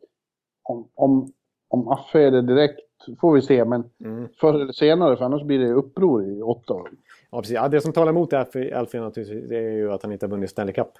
[0.64, 1.34] Om, om,
[1.76, 2.82] om Affe är det direkt
[3.22, 4.28] får vi se, men mm.
[4.40, 6.90] förr eller senare, för annars blir det uppror i åtta år.
[7.32, 7.56] Ja, precis.
[7.56, 10.32] Ja, det som talar emot Alfie, Alfie naturligtvis, det är ju att han inte har
[10.32, 10.92] vunnit Stanley Cup.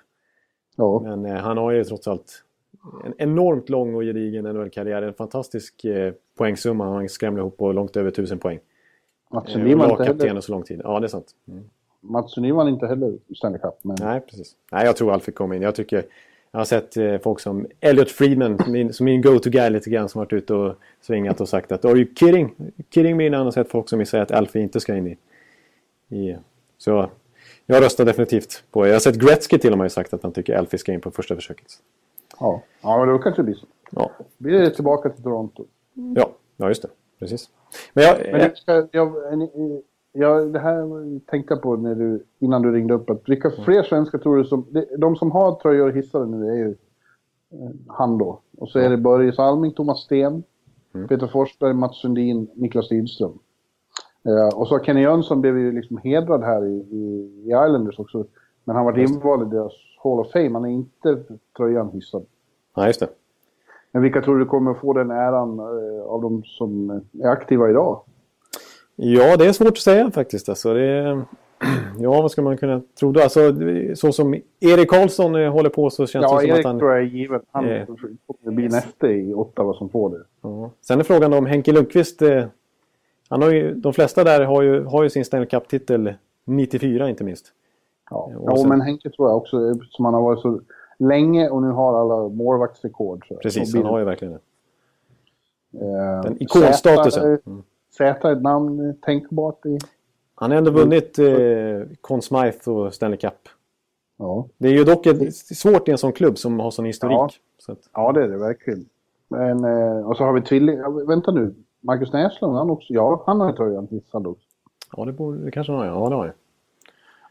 [0.76, 1.00] Ja.
[1.04, 2.44] Men eh, han har ju trots allt
[3.06, 5.02] en enormt lång och gedigen NHL-karriär.
[5.02, 6.86] En fantastisk eh, poängsumma.
[6.86, 8.60] Han skrämde ihop på långt över tusen poäng.
[9.32, 10.42] Mats Sundin var inte heller...
[10.42, 10.82] så lång tid.
[10.84, 11.32] Ja, det är sant.
[11.48, 11.64] Mm.
[12.02, 13.74] Mats Sundin var inte heller Stanley Cup.
[13.82, 13.96] Men...
[14.00, 14.56] Nej, precis.
[14.72, 15.62] Nej, jag tror Alfie kommer in.
[15.62, 16.06] Jag tycker...
[16.56, 20.20] Jag har sett eh, folk som Elliot Friedman, min, som min go-to-guy lite grann, som
[20.20, 22.56] varit ute och svingat och sagt att Are you kidding?
[22.90, 23.36] Kidding me?
[23.36, 25.18] Han har sett folk som säger att Alfie inte ska in i...
[26.16, 26.38] i
[26.78, 27.10] så
[27.66, 28.88] jag röstar definitivt på...
[28.88, 31.12] Jag har sett Gretzky till och med sagt att han tycker Alfie ska in på
[31.12, 31.68] första försöket.
[32.40, 33.66] Ja, ja men då kanske det blir så.
[33.90, 34.12] Ja.
[34.38, 35.66] Blir det tillbaka till Toronto?
[36.16, 36.90] Ja, ja just det.
[37.20, 37.50] Precis.
[37.94, 38.18] Men jag...
[38.32, 39.14] Men jag, ska, jag,
[40.16, 43.10] jag, det här tänkte jag på när du, innan du ringde upp.
[43.10, 44.66] Att vilka fler svenskar tror du som...
[44.98, 46.70] De som har tröjor hissade nu är ju
[47.52, 48.40] eh, han då.
[48.58, 50.44] Och så är det Börje Salming, Thomas Sten,
[50.94, 51.08] mm.
[51.08, 53.40] Peter Forsberg, Mats Sundin, Niklas Lidström.
[54.28, 58.26] Uh, och så Kenny Jönsson blev ju liksom hedrad här i, i, i Islanders också.
[58.64, 59.74] Men han var invald i deras
[60.04, 60.54] Hall of Fame.
[60.54, 61.24] Han är inte
[61.58, 62.26] tröjan hissad.
[62.76, 63.08] Ja, just det.
[63.92, 66.90] Men vilka tror du kommer få den äran uh, av de som
[67.24, 68.02] är aktiva idag?
[68.96, 70.50] Ja, det är svårt att säga faktiskt.
[70.50, 71.26] Alltså, det.
[72.00, 73.22] Ja, vad ska man kunna tro då?
[73.22, 73.56] Alltså,
[73.96, 76.78] så som Erik Karlsson eh, håller på så känns ja, det som Erik att han...
[76.78, 77.42] Ja, Erik tror jag är given.
[77.52, 80.24] Han eh, kommer bli nästa i Ottawa som får det.
[80.42, 80.72] Ja.
[80.82, 82.46] Sen är frågan om Henke Lundqvist eh,
[83.30, 86.14] Han har ju, de flesta där har ju, har ju sin Stanley Cup-titel
[86.46, 87.46] 94 inte minst.
[88.10, 88.70] Ja, ja sen...
[88.70, 89.58] men Henke tror jag också,
[89.90, 90.62] som han har varit så
[90.98, 93.26] länge och nu har alla målvaktsrekord.
[93.42, 94.40] Precis, han har ju verkligen det.
[95.86, 97.40] Eh, Den ikonstatusen.
[97.46, 97.64] Mm.
[97.98, 99.78] Z ett namn tänkbart i...
[100.36, 103.50] Han har ändå vunnit eh, Conn Smythe och Stanley Cup.
[104.18, 104.48] Ja.
[104.58, 107.18] Det är ju dock ett, svårt i en sån klubb som har sån historik.
[107.18, 107.80] Ja, så att...
[107.94, 108.86] ja det är det verkligen.
[109.28, 111.08] Men, eh, och så har vi tvilling...
[111.08, 111.56] Vänta nu.
[111.82, 112.94] Marcus Näslund, han också...
[112.94, 114.48] Ja, han har tröjan hissad också.
[114.98, 115.88] Ja, det, borde, det kanske han har.
[115.88, 116.36] Ja, det har jag.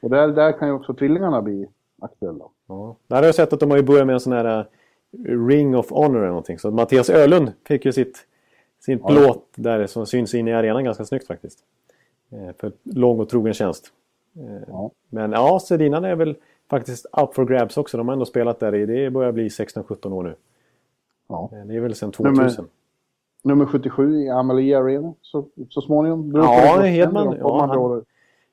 [0.02, 1.68] Och där, där kan ju också tvillingarna bli
[2.02, 2.44] aktuella.
[2.68, 2.96] Ja.
[3.06, 5.76] Där har jag sett att de har ju börjat med en sån här uh, Ring
[5.76, 6.58] of Honor eller någonting.
[6.58, 8.26] Så Mattias Ölund fick ju sitt,
[8.84, 9.08] sin ja.
[9.08, 11.58] plåt där som syns in i arenan ganska snyggt faktiskt.
[12.30, 13.92] Eh, för lång och trogen tjänst.
[14.36, 14.90] Eh, ja.
[15.08, 16.36] Men ja, Sedinan är väl
[16.70, 17.96] faktiskt up for grabs också.
[17.96, 20.34] De har ändå spelat där i, det börjar bli 16-17 år nu.
[21.28, 21.50] Ja.
[21.52, 22.44] Eh, det är väl sedan 2000.
[22.44, 22.70] Nummer,
[23.42, 26.32] nummer 77 i Amelie Arena så, så småningom.
[26.34, 27.36] Ja, Hedman.
[27.38, 28.04] Ja, han,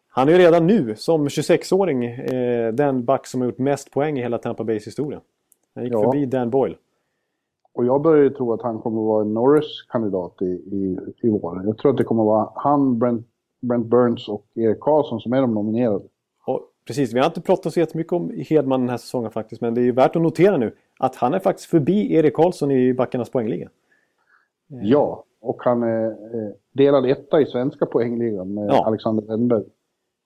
[0.07, 4.19] han är ju redan nu som 26-åring eh, den back som har gjort mest poäng
[4.19, 5.21] i hela Tampa Bays historia.
[5.75, 6.03] Han gick ja.
[6.03, 6.75] förbi Dan Boyle.
[7.73, 11.29] Och jag börjar ju tro att han kommer att vara en Norris-kandidat i, i, i
[11.29, 11.61] vår.
[11.65, 13.27] Jag tror att det kommer att vara han, Brent,
[13.61, 16.03] Brent Burns och Erik Karlsson som är de nominerade.
[16.45, 19.61] Och, precis, vi har inte pratat så jättemycket om Hedman den här säsongen faktiskt.
[19.61, 22.71] Men det är ju värt att notera nu att han är faktiskt förbi Erik Karlsson
[22.71, 23.69] i backarnas poängliga.
[24.67, 28.85] Ja, och han är eh, delad etta i svenska poängligan med ja.
[28.85, 29.63] Alexander Wennberg.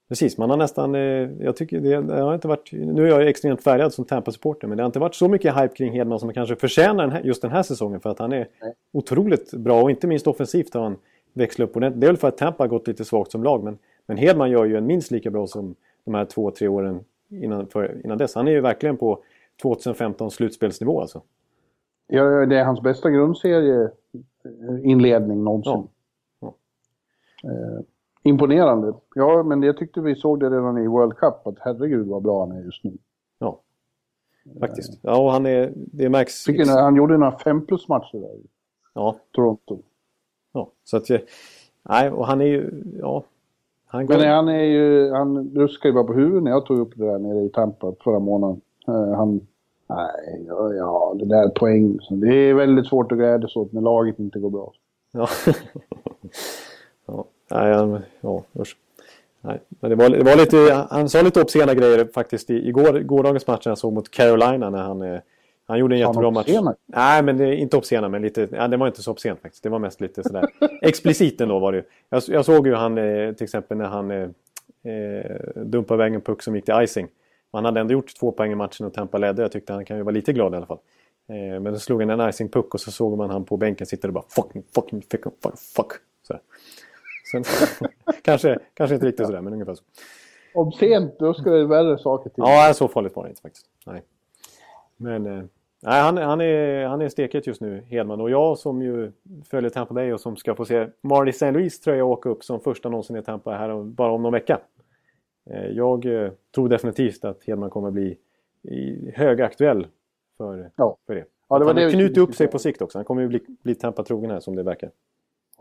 [0.10, 0.96] Precis, man har nästan...
[0.96, 2.72] Eh, jag tycker det, det, har inte varit...
[2.72, 5.76] Nu är jag extremt färgad som Tampa-supporter men det har inte varit så mycket hype
[5.76, 8.32] kring Hedman som man kanske förtjänar den här, just den här säsongen för att han
[8.32, 8.74] är Nej.
[8.94, 10.98] otroligt bra och inte minst offensivt har han
[11.34, 12.02] växlat upp ordentligt.
[12.02, 14.52] Det är väl för att Tampa har gått lite svagt som lag men, men Hedman
[14.52, 18.18] gör ju en minst lika bra som de här två, tre åren innan, för, innan
[18.18, 18.36] dess.
[18.36, 19.24] Han är ju verkligen på
[19.62, 21.22] 2015 slutspelsnivå alltså.
[22.08, 25.88] Ja, det är hans bästa grundserieinledning någonsin.
[26.40, 26.40] Ja.
[26.40, 26.56] Ja.
[27.50, 27.80] Eh,
[28.26, 28.94] imponerande.
[29.16, 32.40] Ja, men jag tyckte vi såg det redan i World Cup, att herregud vad bra
[32.40, 32.98] han är just nu.
[33.40, 33.60] Ja,
[34.60, 35.00] faktiskt.
[35.02, 35.74] Ja, och han är...
[35.76, 36.44] Det märks...
[36.44, 38.38] Fick en, han gjorde några fem plus matcher där.
[38.94, 39.16] Ja.
[39.32, 39.80] Toronto.
[40.54, 41.10] Ja, så att...
[41.90, 42.84] Nej, och han är ju...
[43.00, 43.24] Ja.
[43.86, 44.18] Han går...
[44.18, 45.12] Men han är ju...
[45.12, 47.94] Han ruskar ju bara på huvudet när jag tog upp det där nere i Tampa
[48.04, 48.62] förra månaden.
[48.90, 49.48] Uh, han...
[49.88, 52.00] Nej, ja, ja, det där poäng.
[52.10, 54.74] Det är väldigt svårt att glädjas åt när laget inte går bra.
[55.12, 55.28] Ja.
[57.52, 58.78] Nej, ja, usch.
[59.42, 63.00] Nej, men det var, det var lite, han sa lite uppsena grejer faktiskt i går,
[63.00, 65.20] gårdagens match jag såg mot Carolina när han, eh,
[65.68, 66.48] han gjorde en jättebra match.
[66.86, 69.64] Nej, men det, inte uppsena, men lite, ja, det var inte så uppsent faktiskt.
[69.64, 70.46] Det var mest lite sådär
[70.82, 74.30] explicit ändå var det jag, jag såg ju han eh, till exempel när han eh,
[74.94, 77.08] eh, dumpade iväg en puck som gick till icing.
[77.52, 79.42] Han hade ändå gjort två poäng i matchen och Tampa ledde.
[79.42, 80.80] Jag tyckte han kan ju vara lite glad i alla fall.
[81.30, 84.08] Eh, men då slog han en icing-puck och så såg man han på bänken sitta
[84.08, 85.92] och bara fucking, fucking, fucking, fuck, fuck.
[86.28, 86.40] Så.
[88.22, 89.84] Kanske, kanske inte riktigt sådär, men ungefär så.
[90.54, 92.44] Obscent, då ska det värre saker till.
[92.48, 93.66] Ja, så farligt var det inte faktiskt.
[93.86, 94.02] Nej.
[94.98, 95.44] Men eh,
[95.84, 98.22] nej, han, han, är, han är steket just nu, Hedman.
[98.22, 99.12] Och jag som ju
[99.50, 101.52] följer Tampa Bay och som ska få se Marty St.
[101.52, 104.60] Louis tröja åka upp som första någonsin i Tampa här bara om någon vecka.
[105.50, 108.18] Eh, jag eh, tror definitivt att Hedman kommer bli
[109.14, 109.88] högaktuell
[110.38, 110.98] för, ja.
[111.08, 111.26] för det.
[111.50, 112.98] Ja, det var han har knutit upp sig på sikt också.
[112.98, 114.92] Han kommer ju bli, bli Tampa-trogen här som det verkar.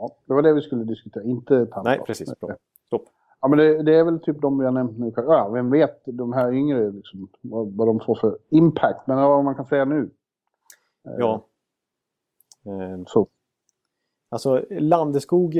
[0.04, 1.82] Ja, det var det vi skulle diskutera, inte Tampa.
[1.82, 2.40] Nej, precis.
[2.40, 2.56] Bra.
[2.86, 3.04] Stopp.
[3.40, 5.12] Ja, men det, det, är väl typ de har nämnt nu.
[5.16, 9.06] Ja, vem vet, de här yngre, liksom, vad, vad de får för impact.
[9.06, 10.10] Men vad man kan säga nu.
[11.18, 11.44] Ja.
[12.66, 13.26] Eh, så.
[14.28, 15.56] Alltså, Landeskog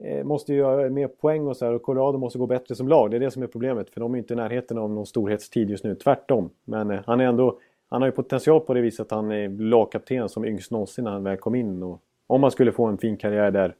[0.00, 1.72] eh, måste ju göra mer poäng och så här.
[1.72, 3.10] Och Colorado måste gå bättre som lag.
[3.10, 3.90] Det är det som är problemet.
[3.90, 5.94] För de är inte i närheten av någon storhetstid just nu.
[5.94, 6.50] Tvärtom.
[6.64, 7.58] Men eh, han är ändå...
[7.88, 11.10] Han har ju potential på det viset att han är lagkapten som yngst någonsin när
[11.10, 11.82] han väl kom in.
[11.82, 13.74] Och om man skulle få en fin karriär där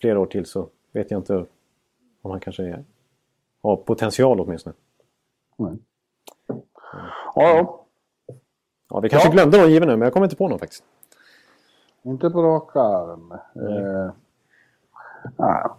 [0.00, 1.46] flera år till så vet jag inte
[2.22, 2.84] om han kanske är,
[3.62, 4.74] har potential åtminstone.
[5.58, 5.78] Mm.
[7.34, 7.86] Ja,
[8.88, 9.00] ja.
[9.00, 9.32] vi kanske ja.
[9.32, 10.84] glömde någon given nu, men jag kommer inte på någon faktiskt.
[12.02, 13.32] Inte på rak arm.
[13.32, 14.10] Eh,
[15.36, 15.76] ah.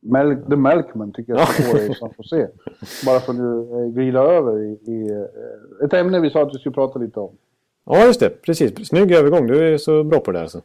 [0.00, 2.46] Mel The Melkman tycker jag att får se.
[3.06, 6.54] Bara för att nu eh, glida över i, i, eh, ett ämne vi sa att
[6.54, 7.36] vi skulle prata lite om.
[7.84, 8.42] Ja, just det.
[8.42, 8.88] Precis.
[8.88, 9.46] Snygg övergång.
[9.46, 10.62] Du är så bra på det där alltså.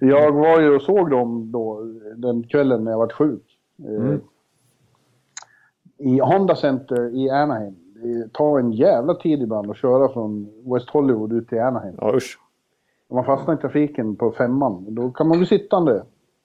[0.00, 1.82] Jag var ju och såg dem då
[2.16, 3.42] den kvällen när jag var sjuk.
[3.84, 4.20] Eh, mm.
[5.98, 7.74] I Honda Center i Anaheim.
[8.02, 11.94] Det tar en jävla tid ibland att köra från West Hollywood ut till Anaheim.
[12.00, 12.38] Ja, usch.
[13.08, 16.02] Om man fastnar i trafiken på femman, då kan man bli sittande.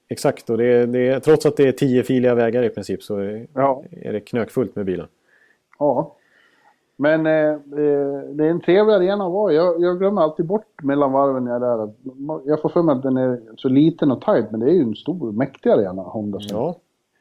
[0.08, 3.18] Exakt, och det är, det trots att det är tio filiga vägar i princip så
[3.18, 3.84] är, ja.
[3.92, 5.08] är det knökfullt med bilen.
[5.80, 6.16] Ja.
[6.96, 10.84] Men eh, eh, det är en trevlig arena att vara jag, jag glömmer alltid bort
[10.84, 11.94] mellan varven när jag är där.
[12.46, 14.82] Jag får för mig att den är så liten och tajt, men det är ju
[14.82, 16.40] en stor, mäktig arena, Honda.
[16.42, 16.76] Ja.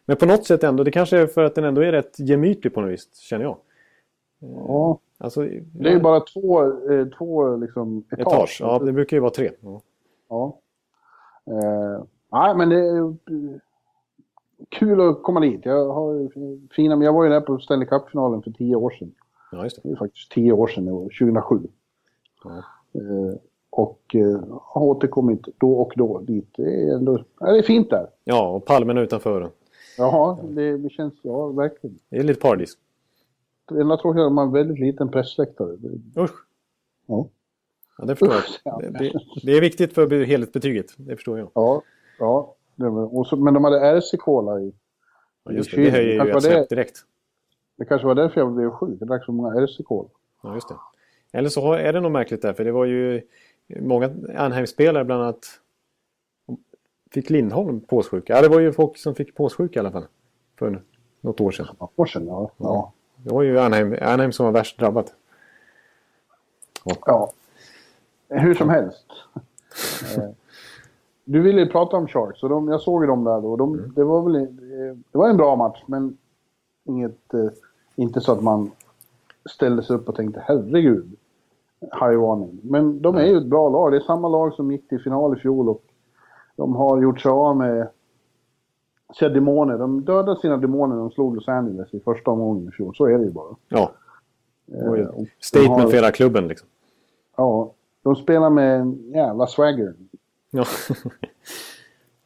[0.05, 2.75] Men på något sätt ändå, det kanske är för att den ändå är rätt gemytlig
[2.75, 3.57] på något vis, känner jag.
[4.69, 4.99] Ja.
[5.19, 5.41] Alltså,
[5.73, 8.21] det är ju bara två, eh, två liksom, etage.
[8.21, 8.59] etage.
[8.61, 9.51] Ja, det brukar ju vara tre.
[9.61, 9.81] Ja.
[10.29, 10.59] ja.
[11.47, 13.15] Eh, nej, men det är
[14.69, 15.61] kul att komma dit.
[15.65, 16.29] Jag har
[16.75, 19.15] fina, men jag var ju där på Stanley Cup-finalen för tio år sedan.
[19.53, 19.89] Ja, just det.
[19.89, 21.61] det är faktiskt tio år sedan, 2007.
[22.45, 22.65] Ja.
[22.95, 23.37] Eh,
[23.71, 26.49] och eh, har återkommit då och då dit.
[26.57, 28.07] Det är, ändå, ja, det är fint där.
[28.25, 29.51] Ja, och palmerna utanför.
[29.99, 31.99] Jaha, det, det känns, ja verkligen.
[32.09, 32.79] Det är lite paradis.
[33.69, 35.77] Det enda tråkiga är att man har en väldigt liten pressläktare.
[36.17, 36.47] Usch.
[37.07, 37.29] Ja.
[37.99, 38.81] Ja, det förstår jag.
[38.81, 39.13] Det, det,
[39.43, 41.51] det, är viktigt för helhetsbetyget, det förstår jag.
[41.55, 41.83] Ja,
[42.19, 42.55] ja.
[43.27, 44.73] Så, men de hade RC-Cola i,
[45.45, 45.85] ja, just det.
[45.85, 47.05] Det höjer ju ett snäpp direkt.
[47.77, 49.01] Det kanske var därför jag blev sjuk.
[49.01, 50.09] Det drack så många RC-Cola.
[50.43, 50.77] Ja, just det.
[51.33, 53.23] Eller så är det nog märkligt där, för det var ju
[53.81, 55.61] många Anheim-spelare bland annat
[57.11, 58.33] fick Lindholm påssjuka.
[58.37, 60.07] Ja, det var ju folk som fick påssjuka i alla fall.
[60.59, 60.83] För
[61.21, 61.67] något år sedan.
[61.79, 62.51] Ja, år sedan, ja.
[62.57, 62.93] ja.
[63.17, 65.15] Det var ju Anheim, Anheim som var värst drabbat.
[66.85, 66.97] Ja.
[67.07, 67.33] ja.
[68.29, 69.07] Hur som helst.
[70.17, 70.31] Eh,
[71.25, 73.57] du ville ju prata om Sharks och de, jag såg ju dem där då.
[73.57, 73.93] De, mm.
[73.95, 74.57] det, var väl,
[75.11, 76.19] det var en bra match men
[76.85, 77.51] inget, eh,
[77.97, 78.71] inte så att man
[79.51, 81.17] ställde sig upp och tänkte herregud,
[81.81, 82.61] high warning.
[82.63, 83.93] Men de är ju ett bra lag.
[83.93, 85.83] Det är samma lag som gick till final i fjol och
[86.57, 87.89] de har gjort sig av med
[89.15, 89.79] sina demoner.
[89.79, 92.97] De dödade sina demoner när de slog Los Angeles i första omgången i fjol.
[92.97, 93.57] Så är det ju bara.
[93.69, 93.93] Ja.
[94.67, 95.07] Eh,
[95.41, 96.69] Statement har, för hela klubben liksom.
[97.37, 97.73] Ja.
[98.03, 99.95] De spelar med en jävla swagger.
[100.51, 100.65] Ja.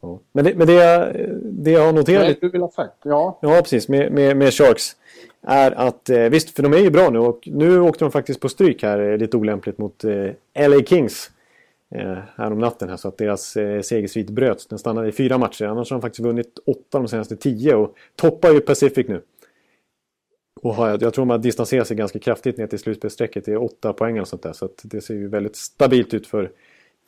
[0.00, 0.20] ja.
[0.32, 2.22] Men, det, men det, det jag har noterat...
[2.22, 3.38] Nej, du vill ha sagt, ja.
[3.42, 3.88] Ja, precis.
[3.88, 4.96] Med, med, med Sharks.
[5.42, 8.40] Är att, eh, visst, för de är ju bra nu och nu åkte de faktiskt
[8.40, 11.30] på stryk här eh, lite olämpligt mot eh, LA Kings.
[12.36, 14.66] Här om natten här så att deras segersvit bröts.
[14.66, 15.64] Den stannade i fyra matcher.
[15.64, 19.22] Annars har de faktiskt vunnit åtta de senaste tio och toppar ju Pacific nu.
[20.62, 23.44] Och har, jag tror man distanserar sig ganska kraftigt ner till slutspelsstrecket.
[23.44, 24.52] Det är åtta poäng och sånt där.
[24.52, 26.50] Så det ser ju väldigt stabilt ut för,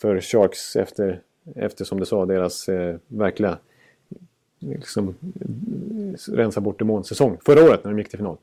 [0.00, 1.20] för Sharks efter,
[1.56, 3.58] efter som du sa, deras eh, verkliga
[4.58, 5.14] liksom,
[6.28, 8.36] rensa bort demonsäsong Förra året när de gick till final.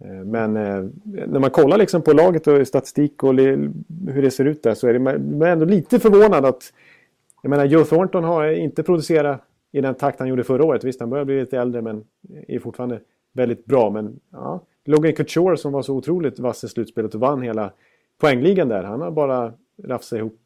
[0.00, 0.84] Eh, men eh,
[1.26, 4.88] när man kollar liksom på laget och statistik och hur det ser ut där så
[4.88, 6.72] är det, man är ändå lite förvånad att...
[7.42, 10.84] Jag menar, Joe Thornton har inte producerat i den takt han gjorde förra året.
[10.84, 12.04] Visst, han börjar bli lite äldre men
[12.48, 13.00] är fortfarande
[13.32, 13.90] väldigt bra.
[13.90, 17.72] Men ja, Logan Couture som var så otroligt vass i slutspelet och vann hela
[18.20, 18.82] poängligan där.
[18.82, 19.52] Han har bara
[19.84, 20.40] rafsat ihop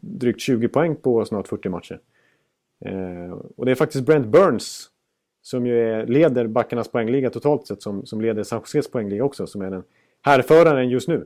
[0.00, 2.00] drygt 20 poäng på snart 40 matcher.
[2.84, 4.88] Eh, och det är faktiskt Brent Burns
[5.42, 9.46] som ju är, leder backarnas poängliga totalt sett som, som leder San Joses poängliga också
[9.46, 9.82] som är den
[10.22, 11.14] härföraren just nu.
[11.14, 11.22] Eh,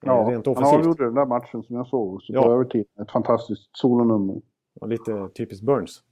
[0.00, 0.70] ja, rent offensivt.
[0.70, 2.42] han avgjorde den där matchen som jag såg så ja.
[2.42, 2.86] på övertid.
[3.02, 4.40] Ett fantastiskt solonummer.
[4.80, 6.02] Ja, lite typiskt Burns.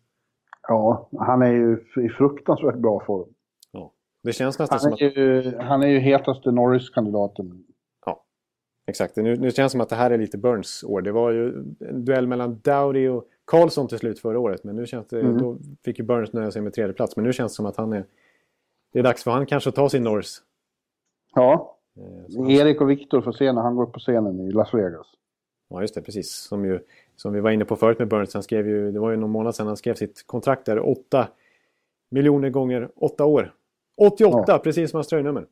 [0.68, 3.28] Ja, han är ju i fruktansvärt bra form.
[3.72, 5.00] Ja, det känns nästan han som att...
[5.00, 7.64] Ju, han är ju hetaste Norris-kandidaten.
[8.86, 9.16] Exakt.
[9.16, 11.02] Nu, nu känns det som att det här är lite Burns år.
[11.02, 11.48] Det var ju
[11.80, 14.64] en duell mellan Dowdy och Karlsson till slut förra året.
[14.64, 15.38] Men nu känns det, mm.
[15.38, 17.16] då fick ju Burns nöja sig med tredje plats.
[17.16, 18.04] Men nu känns det som att han är...
[18.92, 20.42] Det är dags för han kanske att ta sin Norris.
[21.34, 21.76] Ja.
[22.38, 25.06] Eh, Erik och Viktor får se när han går upp på scenen i Las Vegas.
[25.68, 26.02] Ja, just det.
[26.02, 26.30] Precis.
[26.30, 26.80] Som, ju,
[27.16, 28.34] som vi var inne på förut med Burns.
[28.34, 30.88] Han skrev ju, det var ju någon månad sedan han skrev sitt kontrakt där.
[30.88, 31.28] 8
[32.10, 33.54] miljoner gånger 8 år.
[33.96, 34.58] 88, ja.
[34.58, 35.46] precis som hans tröjnummer.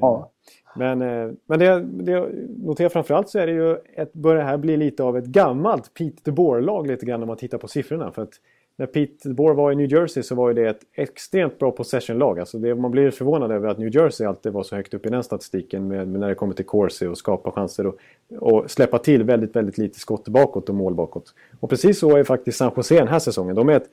[0.00, 0.30] Ja.
[0.76, 2.30] Men, eh, men det, det jag
[2.62, 5.94] noterar framförallt så är det ju ett, börjar det här bli lite av ett gammalt
[5.94, 8.12] Pete DeBoer-lag lite grann om man tittar på siffrorna.
[8.12, 8.32] För att
[8.76, 12.40] när Pete DeBoer var i New Jersey så var ju det ett extremt bra possession-lag.
[12.40, 15.08] Alltså det, man blir förvånad över att New Jersey alltid var så högt upp i
[15.08, 17.98] den statistiken med, med när det kommer till Corsi och skapa chanser och,
[18.38, 21.34] och, släppa till väldigt, väldigt lite skott bakåt och mål bakåt.
[21.60, 23.56] Och precis så är faktiskt San Jose den här säsongen.
[23.56, 23.90] De är ett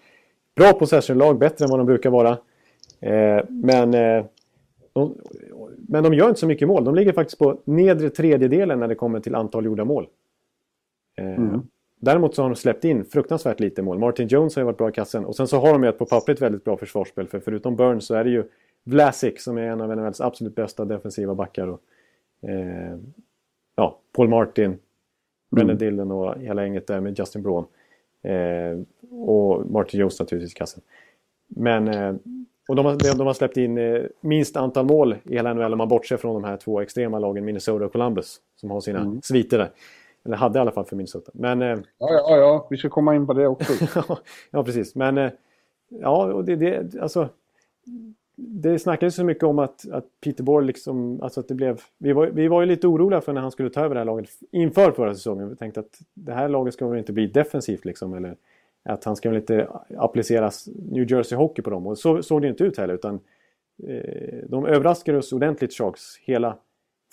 [0.56, 2.38] bra possession-lag, bättre än vad de brukar vara.
[3.00, 4.26] Eh, men eh,
[4.94, 5.16] de,
[5.92, 6.84] men de gör inte så mycket mål.
[6.84, 10.08] De ligger faktiskt på nedre tredjedelen när det kommer till antal gjorda mål.
[11.18, 11.62] Eh, mm.
[12.00, 14.00] Däremot så har de släppt in fruktansvärt lite mål.
[14.00, 15.26] Martin Jones har ju varit bra i kassen.
[15.26, 17.28] Och sen så har de ju ett på pappret väldigt bra försvarsspel.
[17.28, 18.44] För förutom Burns så är det ju
[18.84, 21.68] Vlasic som är en av NHLs absolut bästa defensiva backar.
[21.68, 21.82] Och,
[22.50, 22.98] eh,
[23.76, 24.80] ja, Paul Martin, mm.
[25.52, 27.66] Brennan Dillon och hela gänget där med Justin Braun.
[28.22, 28.80] Eh,
[29.12, 30.84] och Martin Jones naturligtvis i kassen.
[31.48, 32.16] Men eh,
[32.70, 35.78] och de har, de har släppt in eh, minst antal mål i hela NHL om
[35.78, 38.38] man bortser från de här två extrema lagen Minnesota och Columbus.
[38.56, 39.22] Som har sina mm.
[39.22, 39.72] sviter där.
[40.26, 41.32] Eller hade i alla fall för Minnesota.
[41.34, 43.74] Men, eh, ja, ja, ja, vi ska komma in på det också.
[44.52, 44.96] ja, precis.
[44.96, 45.32] Men eh,
[45.90, 47.30] ja, och det, det, alltså,
[48.36, 52.14] det snackades så mycket om att, att Peter Bohr liksom, alltså att det blev, vi
[52.14, 54.30] var, vi var ju lite oroliga för när han skulle ta över det här laget
[54.52, 55.50] inför förra säsongen.
[55.50, 58.36] Vi tänkte att det här laget ska väl inte bli defensivt liksom, eller
[58.86, 60.52] att han ska väl inte applicera
[60.92, 61.88] New Jersey Hockey på dem.
[61.88, 63.20] Och så såg det inte ut heller, utan
[63.88, 66.58] eh, de överraskade oss ordentligt Sharks hela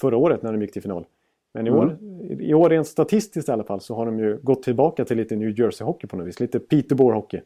[0.00, 1.06] förra året när de gick till final.
[1.54, 2.40] Men i år, mm.
[2.40, 5.36] i år rent statistiskt i alla fall så har de ju gått tillbaka till lite
[5.36, 6.40] New Jersey Hockey på något vis.
[6.40, 7.40] Lite Peterborough Hockey.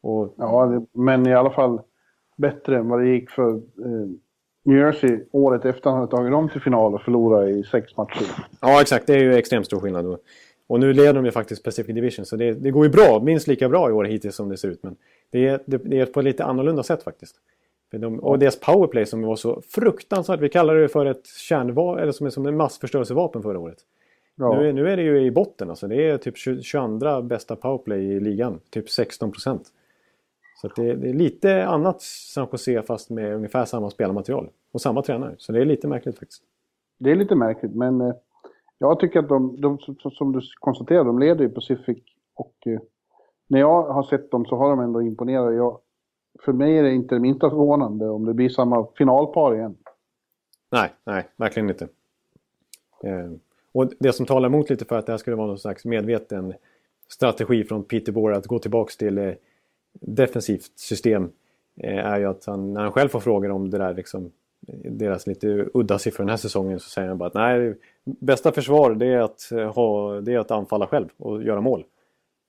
[0.00, 0.34] Och...
[0.36, 1.80] Ja, men i alla fall
[2.36, 4.08] bättre än vad det gick för eh,
[4.64, 8.26] New Jersey året efter han hade tagit dem till final och förlorat i sex matcher.
[8.60, 9.06] Ja, exakt.
[9.06, 10.18] Det är ju extremt stor skillnad.
[10.68, 13.20] Och nu leder de ju faktiskt Pacific Division, så det, det går ju bra.
[13.20, 14.82] Minst lika bra i år hittills som det ser ut.
[14.82, 14.96] Men
[15.30, 17.36] det är, det, det är på ett lite annorlunda sätt faktiskt.
[17.90, 20.40] De, och deras powerplay som var så fruktansvärt.
[20.40, 23.78] Vi kallar det för ett kärnvapen, eller som, som en massförstörelsevapen förra året.
[24.36, 24.60] Ja.
[24.60, 25.88] Nu, är, nu är det ju i botten alltså.
[25.88, 28.60] Det är typ 22 bästa powerplay i ligan.
[28.70, 29.72] Typ 16 procent.
[30.60, 34.48] Så det, det, är lite annat San Jose fast med ungefär samma spelarmaterial.
[34.72, 35.34] Och samma tränare.
[35.38, 36.42] Så det är lite märkligt faktiskt.
[36.98, 38.14] Det är lite märkligt men eh,
[38.78, 39.78] jag tycker att de, de,
[40.12, 41.98] som du konstaterar, de leder ju Pacific.
[42.34, 42.80] Och eh,
[43.46, 45.54] när jag har sett dem så har de ändå imponerat.
[45.54, 45.80] Jag,
[46.44, 49.76] för mig är det inte det minsta förvånande om det blir samma finalpar igen.
[50.70, 51.88] Nej, nej, verkligen inte.
[53.04, 53.30] Eh,
[53.72, 56.54] och det som talar emot lite för att det här skulle vara någon slags medveten
[57.08, 59.32] strategi från Peter Bohr att gå tillbaka till eh,
[59.92, 61.32] defensivt system
[61.76, 64.32] eh, är ju att han, när han själv får frågor om det där liksom,
[64.84, 68.94] deras lite udda siffror den här säsongen så säger han bara att nej, bästa försvar
[68.94, 71.84] det är att, ha, det är att anfalla själv och göra mål.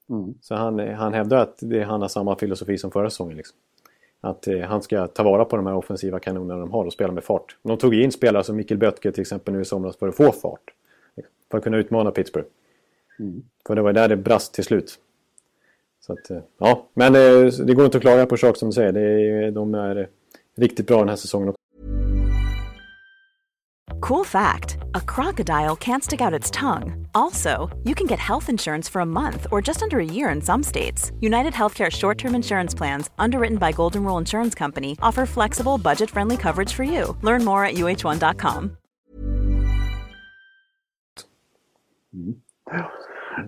[0.10, 0.34] Mm.
[0.42, 3.38] Så han, han hävdar att det, han har samma filosofi som förra säsongen.
[3.38, 3.58] Liksom.
[4.22, 7.14] Att eh, han ska ta vara på de här offensiva kanonerna de har och spela
[7.14, 7.58] med fart.
[7.62, 10.32] De tog in spelare som Mikkel Böttger till exempel nu i somras för att få
[10.32, 10.74] fart.
[11.52, 12.48] För att kunna utmana Pittsburgh.
[13.20, 13.44] Mm.
[13.68, 15.00] För det var där det brast till slut.
[16.00, 18.70] Så att, eh, ja, men det, eh, det går inte att klaga på Sharks som
[18.70, 18.92] du säger.
[18.92, 20.10] Det, de är
[20.56, 21.54] riktigt bra den här säsongen.
[24.10, 27.08] Cool fact a crocodile can't stick out its tongue.
[27.14, 30.42] Also, you can get health insurance for a month or just under a year in
[30.42, 31.12] some states.
[31.22, 36.10] United Healthcare short term insurance plans, underwritten by Golden Rule Insurance Company, offer flexible, budget
[36.10, 37.16] friendly coverage for you.
[37.22, 38.78] Learn more at uh1.com.
[42.14, 42.36] Mm.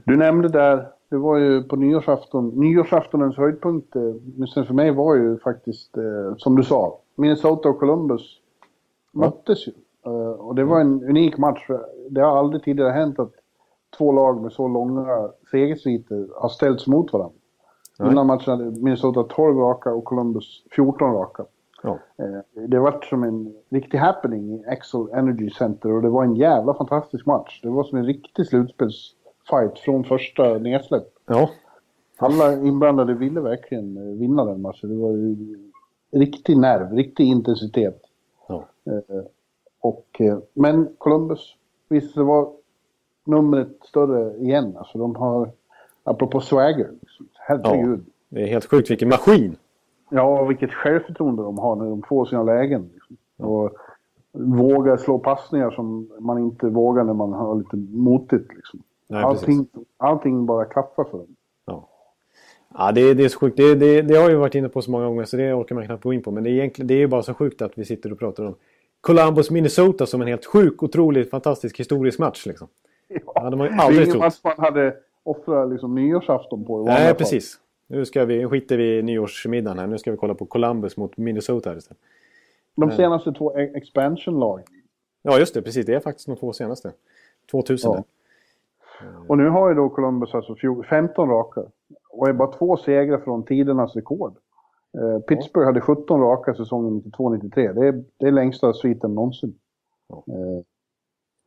[0.06, 5.39] Du nämnde där det var ju på nyårsafton, nyårsaftonens höjdpunkt, åtminstone för mig var ju
[5.39, 8.21] faktiskt, eh, som du sa, Minnesota och Columbus
[9.12, 9.71] möttes ju.
[10.08, 11.68] Uh, och det var en unik match.
[12.10, 13.32] Det har aldrig tidigare hänt att
[13.98, 17.36] två lag med så långa segersviter har ställts mot varandra.
[18.00, 18.12] Nej.
[18.12, 21.46] Innan matchen hade Minnesota 12 raka och Columbus 14 raka.
[21.84, 22.00] Ja.
[22.22, 26.36] Uh, det var som en riktig happening i Axel Energy Center och det var en
[26.36, 27.60] jävla fantastisk match.
[27.64, 29.16] Det var som en riktig slutspels
[29.50, 31.08] fight från första nedsläpp.
[31.28, 31.50] Ja.
[32.18, 34.90] Alla inblandade ville verkligen eh, vinna den matchen.
[34.90, 35.36] Det var
[36.20, 38.02] riktig nerv, riktig intensitet.
[38.48, 38.66] Ja.
[39.82, 41.56] Och, eh, men Columbus
[41.89, 42.48] visste sig vara
[43.24, 44.78] numret större igen.
[44.78, 45.50] Alltså de har,
[46.04, 47.28] apropå swagger, liksom.
[47.34, 48.00] herregud.
[48.00, 49.56] Ja, det är helt sjukt vilken maskin!
[50.10, 52.89] Ja, vilket självförtroende de har när de får sina lägen.
[52.94, 53.17] Liksom.
[53.48, 53.72] Och
[54.32, 58.54] vågar slå passningar som man inte vågar när man har lite motigt.
[58.56, 58.84] Liksom.
[59.08, 59.67] Nej, allting,
[59.98, 61.36] allting bara klaffar för dem.
[61.65, 61.88] Ja,
[62.78, 63.58] ja det, det är så sjukt.
[63.58, 65.86] Det, det, det har jag varit inne på så många gånger så det orkar man
[65.86, 66.32] knappt gå in på.
[66.32, 68.56] Men det är, egentligen, det är bara så sjukt att vi sitter och pratar om
[69.02, 72.46] Columbus, Minnesota som en helt sjuk, otroligt fantastisk historisk match.
[72.46, 72.68] Liksom.
[73.36, 74.14] Ja, de har ju aldrig trott.
[74.14, 76.84] Det match man hade offrat liksom, nyårsafton på.
[76.84, 77.60] Nej, precis.
[77.88, 79.88] Nu ska vi, skiter vi i nyårsmiddagen här.
[79.88, 82.02] Nu ska vi kolla på Columbus mot Minnesota istället.
[82.76, 84.66] De senaste två e- expansion-lagen.
[85.22, 85.62] Ja, just det.
[85.62, 85.86] Precis.
[85.86, 86.92] Det är faktiskt de två senaste.
[87.52, 87.92] 2000.
[87.92, 88.04] Ja.
[89.28, 90.56] Och nu har ju då Columbus alltså
[90.90, 91.62] 15 raka.
[92.10, 94.36] Och är bara två segrar från tidernas rekord.
[94.97, 97.73] Eh, Pittsburgh hade 17 raka säsongen 92-93.
[97.73, 99.56] Det är, det är längsta sviten någonsin.
[100.10, 100.63] Eh,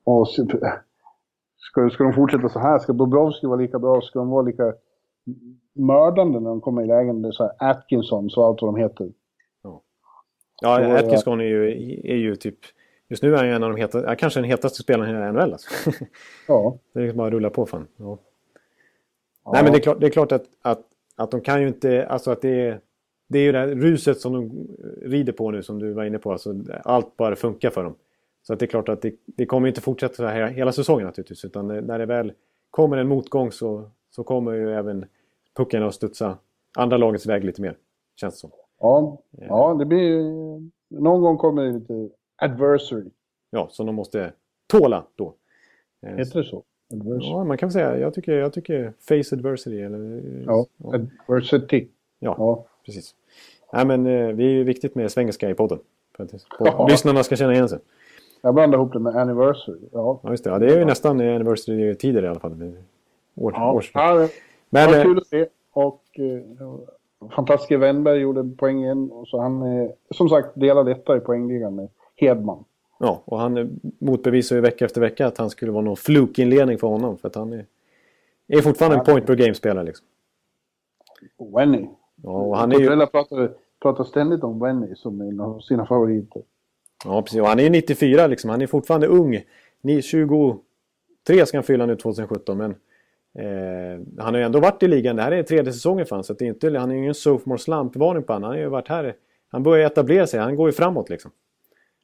[0.05, 0.29] och
[1.57, 2.79] ska, ska de fortsätta så här?
[2.79, 4.01] Ska Bobrovski vara lika bra?
[4.01, 4.75] Ska de vara lika
[5.73, 7.23] mördande när de kommer i lägen?
[7.23, 9.13] Det är så här Atkinson, så allt vad de heter.
[9.63, 9.83] Ja,
[10.61, 11.71] ja Atkinson är ju,
[12.05, 12.59] är ju typ
[13.09, 15.33] Just nu är han ju en av de heta, kanske den hetaste spelaren i hela
[15.33, 15.53] NHL.
[15.53, 15.91] Alltså.
[16.49, 16.79] Ja.
[16.93, 17.87] det är liksom bara att rulla på fan.
[17.97, 18.19] Ja.
[19.45, 19.51] Ja.
[19.53, 20.81] Nej men det är klart, det är klart att, att,
[21.17, 22.81] att de kan ju inte, alltså att det är,
[23.35, 24.69] det är ju det här ruset som de
[25.03, 26.33] rider på nu som du var inne på.
[26.33, 26.55] Alltså,
[26.85, 27.95] allt bara funkar för dem.
[28.43, 31.07] Så att det är klart att det, det kommer inte fortsätta så här hela säsongen
[31.07, 31.45] naturligtvis.
[31.45, 32.33] Utan när det väl
[32.71, 35.05] kommer en motgång så, så kommer ju även
[35.57, 36.39] pucken att studsa
[36.77, 37.77] andra lagets väg lite mer.
[38.17, 38.51] Känns det som.
[38.81, 39.19] Ja,
[39.49, 40.23] ja det blir
[40.89, 43.05] Någon gång kommer det lite adversary.
[43.51, 44.33] Ja, som de måste
[44.67, 45.35] tåla då.
[46.07, 46.63] Eh, Heter det så?
[46.93, 47.31] Adversary.
[47.31, 47.99] Ja, man kan säga.
[47.99, 49.81] Jag tycker, jag tycker face adversity.
[49.81, 50.95] Eller, ja, ja.
[51.29, 51.87] adversity.
[52.19, 53.15] Ja, ja, precis.
[53.75, 55.79] Nej, men eh, det är ju viktigt med svengelska i podden.
[56.59, 56.87] Ja.
[56.91, 57.79] lyssnarna ska känna igen sig.
[58.43, 59.79] Jag blandar ihop det med anniversary.
[59.93, 60.51] Ja, ja just det.
[60.51, 62.73] Ja, det är ju nästan anniversary-tider i alla fall.
[63.37, 63.73] År, ja.
[63.73, 63.91] Års...
[63.95, 64.31] ja, det
[64.71, 65.47] men, var kul att se.
[65.73, 69.11] Och eh, fantastiska Wennberg gjorde poängen.
[69.11, 72.65] Och så han, eh, som sagt, delade detta i poängligan med Hedman.
[72.99, 76.89] Ja, och han motbevisar ju vecka efter vecka att han skulle vara någon flukinledning för
[76.89, 77.19] honom.
[77.19, 77.67] För att han är,
[78.49, 80.07] är fortfarande en point per game-spelare liksom.
[81.39, 81.89] Wenny.
[82.23, 83.07] Ja, och han är ju...
[83.07, 83.51] pratar,
[83.85, 86.43] pratar ständigt om Wenny som en av sina favoriter.
[87.05, 87.41] Ja, precis.
[87.41, 88.51] Och han är ju 94 liksom.
[88.51, 89.41] Han är fortfarande ung.
[90.03, 92.71] 23 ska han fylla nu 2017, men
[93.39, 95.17] eh, han har ju ändå varit i ligan.
[95.17, 97.15] Det här är tredje säsongen för honom, så det är inte, han är ju ingen
[97.15, 98.43] sophomore slump-varning på honom.
[98.43, 99.15] Han har ju varit här.
[99.49, 100.41] Han börjar etablera sig.
[100.41, 101.31] Han går ju framåt liksom.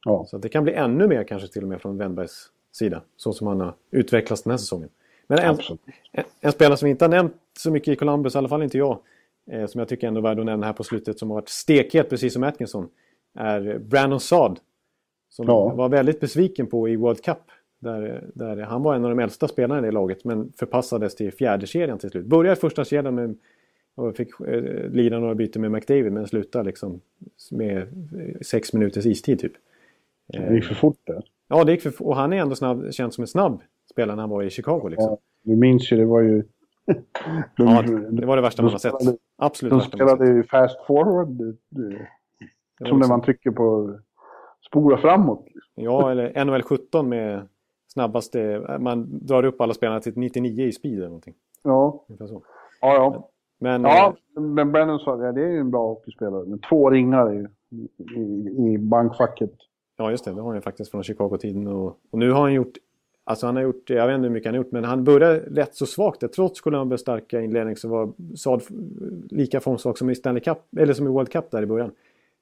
[0.04, 0.24] Ja.
[0.28, 3.02] Så det kan bli ännu mer kanske till och med från Wennbergs sida.
[3.16, 4.88] Så som han har utvecklats den här säsongen.
[5.26, 5.58] Men en,
[6.12, 8.62] en, en, spelare som vi inte har nämnt så mycket i Columbus, i alla fall
[8.62, 8.98] inte jag,
[9.50, 11.48] eh, som jag tycker ändå är värd att nämna här på slutet, som har varit
[11.48, 12.88] stekhet precis som Atkinson,
[13.34, 14.60] är Brandon Saad.
[15.28, 15.74] Som ja.
[15.74, 17.38] var väldigt besviken på i World Cup.
[17.78, 21.32] Där, där han var en av de äldsta spelarna i det laget, men förpassades till
[21.32, 22.26] fjärde kedjan till slut.
[22.26, 23.36] Började i första kedjan med
[23.94, 27.00] och fick eh, lida några byten med McDavid men slutade liksom
[27.50, 27.86] med
[28.42, 29.52] sex minuters istid typ.
[30.26, 31.24] Det gick för fort där.
[31.48, 34.22] Ja, det gick för Och han är ändå snabb, känd som en snabb spelare när
[34.22, 34.88] han var i Chicago.
[34.88, 35.08] Liksom.
[35.10, 36.44] Ja, du minns ju, det var ju...
[37.56, 38.94] de, ja, det var det värsta man har sett.
[39.38, 41.56] Absolut De spelade ju fast forward.
[42.88, 43.98] som när man trycker på
[44.66, 45.44] spola framåt.
[45.44, 45.84] Liksom.
[45.84, 47.48] Ja, eller NHL 17 med
[47.86, 48.66] snabbaste...
[48.80, 51.34] Man drar upp alla spelarna till 99 i speed eller någonting.
[51.62, 52.04] Ja.
[52.18, 52.42] Så.
[52.80, 53.30] Ja, ja.
[53.58, 56.44] Men, ja, eh, men Brennan sa ja, det är ju en bra hockeyspelare.
[56.46, 57.48] Men två ringar i,
[58.16, 59.52] i, i bankfacket.
[59.96, 60.30] Ja, just det.
[60.30, 61.66] Det har han ju faktiskt från Chicago-tiden.
[61.66, 62.72] Och, och, nu har han gjort...
[63.24, 65.38] Alltså han har gjort, jag vet inte hur mycket han har gjort, men han började
[65.38, 66.32] rätt så svagt.
[66.32, 68.62] Trots Columbus starka inledning så var Saad
[69.30, 71.92] lika formsvag som i Stanley Cup, eller som i World Cup där i början.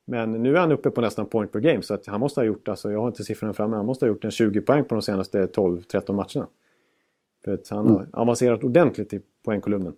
[0.04, 2.44] Men nu är han uppe på nästan point per game så att han måste ha
[2.44, 4.94] gjort, alltså jag har inte siffrorna framme, han måste ha gjort en 20 poäng på
[4.94, 6.48] de senaste 12-13 matcherna.
[7.44, 8.10] För att han har mm.
[8.12, 9.92] avancerat ordentligt i poängkolumnen.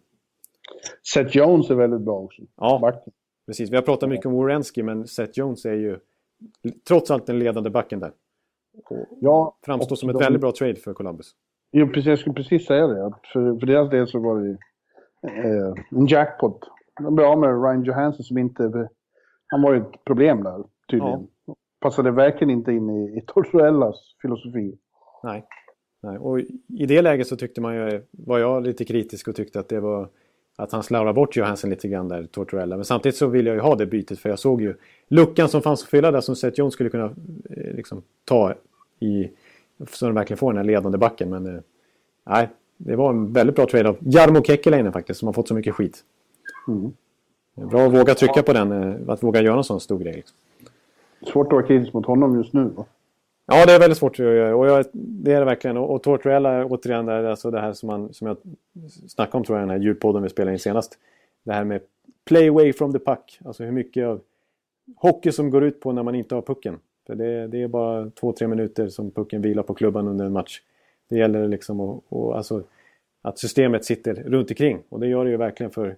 [1.15, 2.43] Seth Jones är väldigt bra också.
[2.57, 3.13] Ja, Backen.
[3.47, 3.71] precis.
[3.71, 5.99] Vi har pratat mycket om Warrenski men Seth Jones är ju
[6.89, 8.13] trots allt den ledande backen där.
[9.21, 10.25] Ja, framstår som ett de...
[10.25, 11.33] väldigt bra trade för Columbus.
[11.73, 13.13] Jo, precis, jag skulle precis säga det.
[13.33, 14.59] För, för deras del så var det
[15.29, 16.61] eh, en jackpot.
[17.03, 18.89] De blev av med Ryan Johansson som inte...
[19.47, 21.29] Han var ju ett problem där, tydligen.
[21.47, 21.55] Ja.
[21.81, 24.79] Passade verkligen inte in i, i Tortuellas filosofi.
[25.23, 25.47] Nej.
[26.03, 26.19] Nej.
[26.19, 29.69] Och i det läget så tyckte man ju, var jag lite kritisk och tyckte att
[29.69, 30.09] det var
[30.63, 32.77] att han slarvar bort Johansson lite grann där, Tortorella.
[32.77, 34.75] Men samtidigt så vill jag ju ha det bytet för jag såg ju
[35.09, 37.05] luckan som fanns att fylla där som Seth Jones skulle kunna
[37.51, 38.55] eh, liksom, ta
[39.01, 39.31] i
[39.89, 41.31] så de verkligen får den här ledande backen.
[41.31, 41.63] Men eh,
[42.27, 45.55] nej, det var en väldigt bra trade av Jarmo Kekkeläinen faktiskt som har fått så
[45.55, 46.05] mycket skit.
[46.69, 46.93] Mm.
[47.55, 50.15] Bra att våga trycka på den, eh, att våga göra en sån stor grej.
[50.15, 50.37] Liksom.
[51.33, 52.85] Svårt att vara kritisk mot honom just nu va?
[53.53, 54.57] Ja, det är väldigt svårt att göra.
[54.57, 55.77] Och jag, det är det verkligen.
[55.77, 58.37] Och, och Tortorella, återigen, där, alltså det här som, man, som jag
[59.09, 60.99] snackade om tror jag i den här ljudpodden vi spelade in senast.
[61.45, 61.81] Det här med
[62.25, 63.39] play away from the puck.
[63.45, 64.21] Alltså hur mycket av
[64.97, 66.79] hockey som går ut på när man inte har pucken.
[67.07, 70.61] För det, det är bara två-tre minuter som pucken vilar på klubban under en match.
[71.09, 72.63] Det gäller liksom att, och, alltså,
[73.23, 74.79] att systemet sitter runt omkring.
[74.89, 75.97] Och det gör det ju verkligen för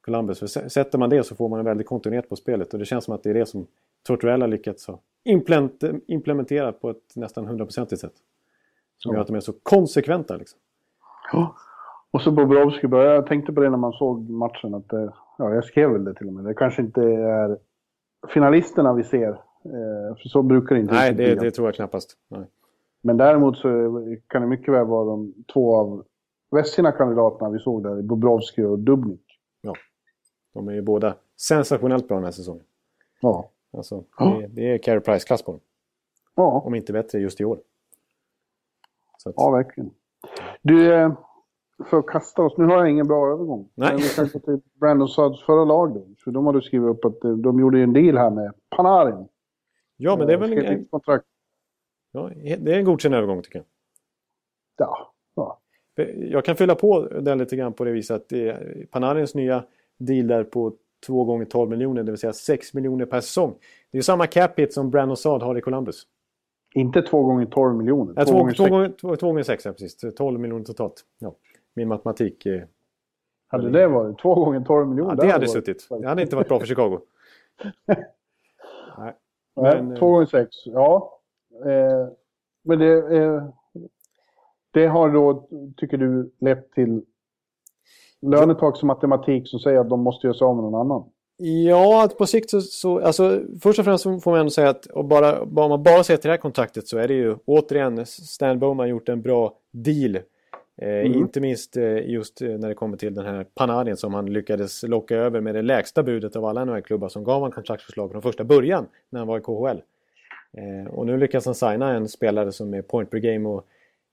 [0.00, 0.38] Columbus.
[0.38, 2.72] För sätter man det så får man en väldig kontinuitet på spelet.
[2.72, 3.66] Och det känns som att det är det som
[4.02, 4.86] Tortorella lyckats
[6.06, 8.14] implementera på ett nästan hundraprocentigt sätt.
[8.98, 10.36] Som gör att de är så konsekventa.
[10.36, 10.58] Liksom.
[11.32, 11.54] Ja.
[12.10, 15.64] Och så Bobrovski jag tänkte på det när man såg matchen, att det, ja, jag
[15.64, 17.58] skrev väl det till och med, det kanske inte är
[18.28, 19.28] finalisterna vi ser.
[19.64, 22.16] Eh, för så brukar det inte Nej, det, det, tror jag knappast.
[22.28, 22.46] Nej.
[23.00, 23.68] Men däremot så
[24.26, 26.04] kan det mycket väl vara de två av
[26.50, 29.38] Vesina-kandidaterna vi såg där, Bobrovski och Dubnik.
[29.60, 29.74] Ja,
[30.54, 32.64] de är ju båda sensationellt bra den här säsongen.
[33.20, 33.50] Ja.
[33.72, 35.60] Alltså, det, det är Carey Price-klass på dem.
[36.34, 36.62] Ja.
[36.64, 37.58] Om inte bättre just i år.
[39.24, 39.34] Att...
[39.36, 39.90] Ja, verkligen.
[40.62, 41.12] Du, eh,
[41.86, 43.70] för att kasta oss, nu har jag ingen bra övergång.
[43.74, 43.88] Nej.
[43.88, 46.06] Men vi kan gå till Brandon Sudds förra lag då.
[46.24, 49.28] För de har du skrivit upp att eh, de gjorde en deal här med Panarin.
[49.96, 50.84] Ja, men det är väl en...
[50.84, 51.26] Kontrakt.
[52.12, 53.66] Ja, det är en godkänd övergång tycker jag.
[54.76, 55.12] Ja.
[55.34, 55.60] ja.
[56.16, 58.32] Jag kan fylla på den lite grann på det viset att
[58.90, 59.64] Panarins nya
[59.98, 60.72] deal där på
[61.06, 63.54] 2 gånger 12 miljoner, det vill säga 6 miljoner per säsong.
[63.90, 66.06] Det är samma cap hit som Brandon Saad har i Columbus.
[66.74, 68.14] Inte 2 gånger 12 miljoner?
[68.16, 68.70] Ja, 2 gånger 6.
[68.70, 70.14] Gånger, 2, 2 gånger 6, ja precis.
[70.14, 71.04] 12 miljoner totalt.
[71.18, 71.34] Ja.
[71.74, 72.46] Min matematik...
[72.46, 72.62] Eh,
[73.46, 75.10] hade det varit 2 gånger 12 miljoner?
[75.10, 75.86] Ja, det hade, hade suttit.
[75.90, 77.00] Det hade inte varit bra för Chicago.
[78.98, 79.14] Nej.
[79.54, 81.20] Men, 2 gånger 6, ja.
[81.64, 82.08] Eh,
[82.62, 83.48] men det, eh,
[84.70, 87.04] det har då, tycker du, lett till
[88.22, 91.04] lönetaksmatematik som säger att de måste göra sig av med någon annan.
[91.44, 95.04] Ja, på sikt så, så alltså, först och främst får man ändå säga att och
[95.04, 98.58] bara, om man bara ser till det här kontraktet så är det ju återigen Stan
[98.58, 100.16] Bowman gjort en bra deal.
[100.82, 101.14] Eh, mm.
[101.14, 104.82] Inte minst eh, just eh, när det kommer till den här Panarin som han lyckades
[104.82, 108.44] locka över med det lägsta budet av alla NHL-klubbar som gav han kontraktsförslag från första
[108.44, 109.82] början när han var i KHL.
[110.56, 113.66] Eh, och nu lyckas han signa en spelare som är point per game och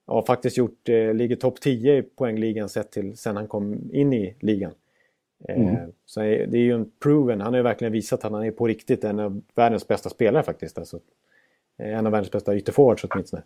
[0.10, 4.14] har faktiskt gjort, eh, ligger topp 10 i poängligan sett till sen han kom in
[4.14, 4.72] i ligan.
[5.47, 5.91] Eh, mm.
[6.05, 8.68] Så det är ju en proven, han har ju verkligen visat att han är på
[8.68, 10.78] riktigt en av världens bästa spelare faktiskt.
[10.78, 10.99] Alltså,
[11.80, 13.43] eh, en av världens bästa ytterforwards åtminstone.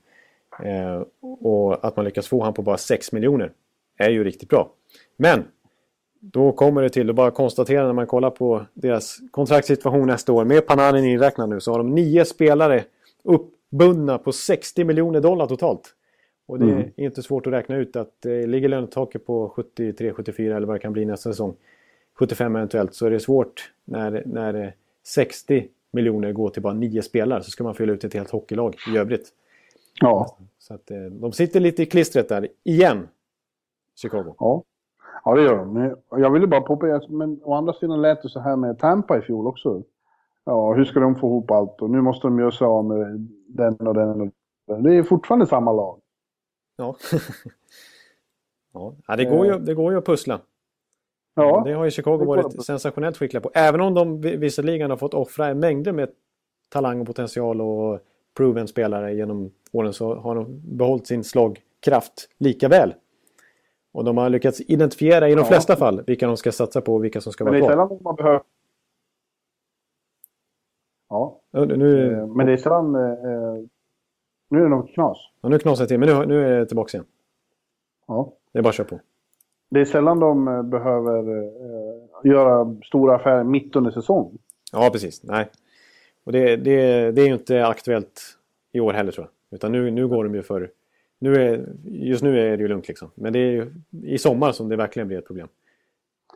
[0.63, 1.03] Eh,
[1.41, 3.51] och att man lyckas få han på bara 6 miljoner
[3.97, 4.71] är ju riktigt bra.
[5.17, 5.43] Men
[6.19, 10.45] då kommer det till att bara konstatera när man kollar på deras kontraktssituation nästa år.
[10.45, 12.83] Med Panarin inräknad nu så har de nio spelare
[13.23, 15.95] uppbundna på 60 miljoner dollar totalt.
[16.45, 16.89] Och det är mm.
[16.95, 20.93] inte svårt att räkna ut att det ligger lönetaket på 73-74 eller vad det kan
[20.93, 21.55] bli nästa säsong.
[22.13, 27.43] 75 eventuellt så är det svårt när, när 60 miljoner går till bara nio spelare
[27.43, 29.29] så ska man fylla ut ett helt hockeylag i övrigt.
[30.01, 30.37] Ja.
[30.59, 33.07] Så att eh, de sitter lite i klistret där igen,
[33.95, 34.35] Chicago.
[34.39, 34.63] Ja.
[35.25, 35.95] Ja, det gör de.
[36.09, 39.21] Jag ville bara påpeka, men å andra sidan lät det så här med Tampa i
[39.21, 39.83] fjol också.
[40.45, 41.81] Ja, hur ska de få ihop allt?
[41.81, 44.17] Och nu måste de göra sig av med den och den och
[44.67, 44.83] den.
[44.83, 45.99] Det är fortfarande samma lag.
[48.73, 48.95] Ja.
[49.07, 50.41] ja, det går, ju, det går ju att pussla.
[51.35, 51.63] Ja.
[51.65, 53.51] Det har ju Chicago varit sensationellt skickliga på.
[53.53, 56.09] Även om de visserligen har fått offra mängder med
[56.69, 57.99] talang och potential och
[58.37, 62.93] proven spelare genom åren så har de behållit sin slagkraft lika väl.
[63.91, 65.45] Och de har lyckats identifiera i de ja.
[65.45, 67.69] flesta fall vilka de ska satsa på och vilka som ska vara kvar.
[67.69, 68.41] Men det är sällan man behöver...
[71.09, 71.39] Ja.
[71.51, 72.13] Nu...
[72.13, 72.95] Eh, men det är sällan...
[74.53, 75.17] Nu är det något knas.
[75.41, 75.99] Ja, nu knasar det till.
[75.99, 77.05] Men nu, nu är det tillbaka igen.
[78.07, 78.33] Ja.
[78.51, 78.99] Det är bara att köra på.
[79.69, 84.37] Det är sällan de eh, behöver eh, göra stora affärer mitt under säsong.
[84.71, 85.23] Ja, precis.
[85.23, 85.49] Nej.
[86.23, 88.21] Och det, det, det är ju inte aktuellt
[88.71, 89.55] i år heller tror jag.
[89.55, 90.69] Utan nu, nu går de ju för...
[91.19, 93.11] Nu är, just nu är det ju lugnt liksom.
[93.15, 93.73] Men det är ju
[94.03, 95.47] i sommar som det verkligen blir ett problem.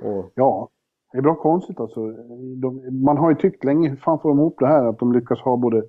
[0.01, 0.31] Och...
[0.35, 0.69] Ja,
[1.11, 2.11] det är bra konstigt alltså.
[2.55, 4.85] De, man har ju tyckt länge, hur fan får de ihop det här?
[4.85, 5.83] Att de lyckas ha både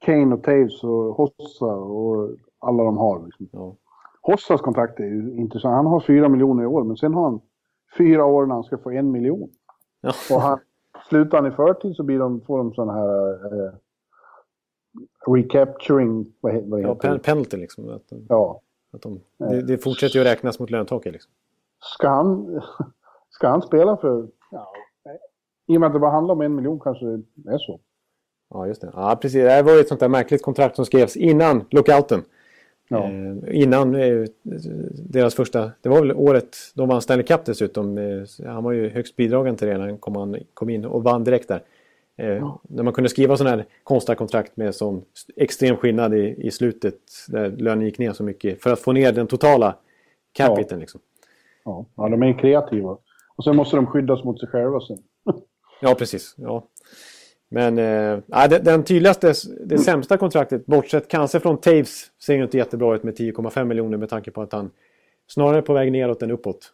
[0.00, 3.24] Kane och Taves och Hossa och alla de har.
[3.24, 3.48] Liksom.
[3.52, 3.76] Ja.
[4.22, 5.74] Hossas kontrakt är ju intressant.
[5.74, 7.40] Han har fyra miljoner i år, men sen har han
[7.98, 9.50] fyra år när han ska få en miljon.
[10.00, 10.12] Ja.
[10.30, 10.58] Och han,
[11.08, 13.72] slutar han i förtid så blir de, får de sådana här eh,
[15.26, 17.18] recapturing, vad, heter ja, det?
[17.18, 17.88] penalty liksom.
[17.88, 18.60] Att de, ja.
[18.92, 21.32] Att de, det, det fortsätter ju att räknas mot löntaket liksom.
[21.80, 22.60] Ska han,
[23.30, 24.28] ska han spela för...
[24.50, 24.72] Ja,
[25.66, 27.80] I och med att det bara handlar om en miljon kanske det är så.
[28.50, 28.90] Ja, just det.
[28.94, 29.42] Ja, precis.
[29.42, 32.22] Det här var ju ett sånt där märkligt kontrakt som skrevs innan lockouten.
[32.88, 33.04] Ja.
[33.04, 34.24] Eh, innan eh,
[34.92, 37.98] deras första, det var väl året de vann Stanley Cup dessutom.
[37.98, 41.02] Eh, han var ju högst bidragande till det när han kom, han, kom in och
[41.02, 41.62] vann direkt där.
[42.16, 42.60] Eh, ja.
[42.62, 45.04] När man kunde skriva sådana här konstiga kontrakt med sån
[45.36, 46.98] extrem skillnad i, i slutet
[47.28, 49.76] där lönen gick ner så mycket för att få ner den totala
[50.32, 50.78] capiten.
[50.78, 50.80] Ja.
[50.80, 51.00] Liksom.
[51.64, 51.86] Ja.
[51.96, 52.98] ja, de är kreativa.
[53.36, 54.98] Och sen måste de skyddas mot sig själva sen.
[55.80, 56.34] ja, precis.
[56.38, 56.64] Ja.
[57.50, 59.32] Men eh, den, den tydligaste,
[59.64, 63.98] det sämsta kontraktet, bortsett kanske från Taves, ser ju inte jättebra ut med 10,5 miljoner
[63.98, 64.70] med tanke på att han
[65.26, 66.72] snarare är på väg neråt än uppåt.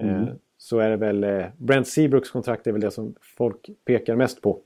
[0.00, 0.28] Eh, mm.
[0.58, 4.42] Så är det väl eh, Brent Seabrooks kontrakt är väl det som folk pekar mest
[4.42, 4.60] på.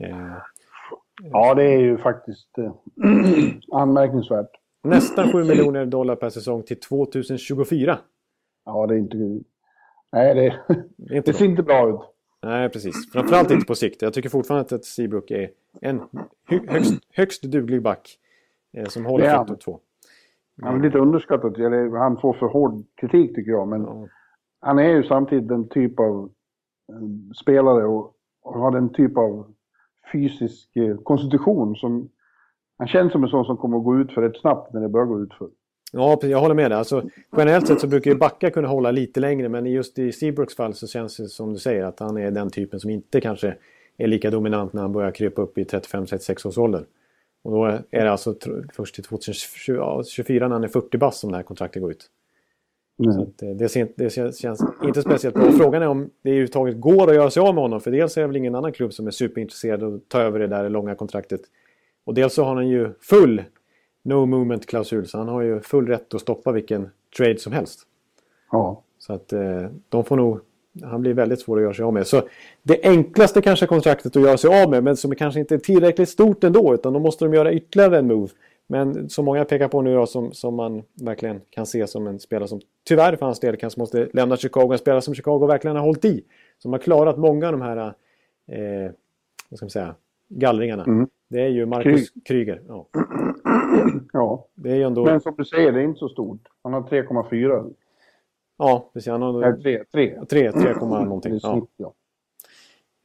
[0.00, 0.36] Eh,
[1.22, 2.72] ja, det är ju faktiskt eh,
[3.80, 4.50] anmärkningsvärt.
[4.84, 7.98] Nästan 7 miljoner dollar per säsong till 2024.
[8.64, 9.16] Ja, det är inte...
[10.12, 10.56] Nej, det,
[10.96, 12.00] det, inte det ser inte bra ut.
[12.46, 13.12] Nej, precis.
[13.12, 14.02] Framförallt inte på sikt.
[14.02, 16.02] Jag tycker fortfarande att Seabrook är en
[16.68, 18.18] högst, högst duglig back
[18.72, 19.44] eh, som håller ja.
[19.44, 19.80] topp två.
[20.62, 21.60] Han är lite underskattad.
[21.60, 23.68] Eller han får för hård kritik tycker jag.
[23.68, 24.08] Men ja.
[24.60, 26.30] han är ju samtidigt den typ av
[26.92, 29.54] eh, spelare och, och har den typ av
[30.12, 32.08] fysisk eh, konstitution som...
[32.78, 34.88] Han känns som en sån som kommer att gå ut för rätt snabbt när det
[34.88, 35.48] börjar gå ut för.
[35.92, 36.78] Ja, jag håller med dig.
[36.78, 40.56] Alltså, generellt sett så brukar ju backar kunna hålla lite längre men just i Seabrooks
[40.56, 43.56] fall så känns det som du säger att han är den typen som inte kanske
[43.96, 46.84] är lika dominant när han börjar krypa upp i 35-36 års ålder.
[47.44, 48.34] Och då är det alltså
[48.72, 52.10] först till 2024 när han är 40 bass som det här kontraktet går ut.
[53.04, 53.12] Mm.
[53.12, 55.52] Så det, det, det, känns inte speciellt bra.
[55.52, 57.80] Frågan är om det överhuvudtaget går att göra sig av med honom.
[57.80, 60.38] För dels är det väl ingen annan klubb som är superintresserad av att ta över
[60.38, 61.40] det där långa kontraktet.
[62.04, 63.42] Och dels så har han ju full
[64.06, 65.06] no movement-klausul.
[65.06, 67.80] Så han har ju full rätt att stoppa vilken trade som helst.
[68.52, 68.82] Ja.
[68.98, 70.40] Så att eh, de får nog...
[70.82, 72.06] Han blir väldigt svår att göra sig av med.
[72.06, 72.22] Så
[72.62, 76.08] det enklaste kanske kontraktet att göra sig av med, men som kanske inte är tillräckligt
[76.08, 78.28] stort ändå, utan då måste de göra ytterligare en move.
[78.66, 82.18] Men som många pekar på nu då, som, som man verkligen kan se som en
[82.18, 84.72] spelare som tyvärr för hans del kanske måste lämna Chicago.
[84.72, 86.24] En spelare som Chicago verkligen har hållit i.
[86.58, 87.76] Som har klarat många av de här
[88.48, 88.90] eh,
[89.48, 89.94] vad ska man säga,
[90.28, 90.84] gallringarna.
[90.84, 91.08] Mm.
[91.28, 92.62] Det är ju Marcus Kry Kryger.
[92.68, 92.86] Ja.
[94.12, 94.46] ja.
[94.54, 95.04] Det är ju ändå...
[95.04, 96.40] Men som du säger, det är inte så stort.
[96.62, 97.74] Han har 3,4.
[98.58, 99.10] Ja, precis.
[99.10, 99.40] Han har...
[99.40, 99.84] Nej, 3.
[99.92, 101.32] 3, 3, 3 någonting.
[101.32, 101.92] Det, snitt, ja.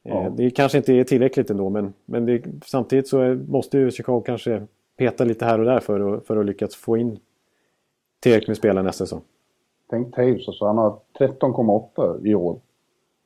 [0.02, 0.26] Ja.
[0.26, 3.90] Eh, det kanske inte är tillräckligt ändå, men, men det, samtidigt så är, måste ju
[3.90, 4.66] Chicago kanske
[4.96, 7.18] peta lite här och där för att, för att lyckas få in
[8.20, 9.22] tillräckligt med spelare nästa säsong.
[9.90, 12.60] Tänk Taves, alltså, han har 13,8 i år.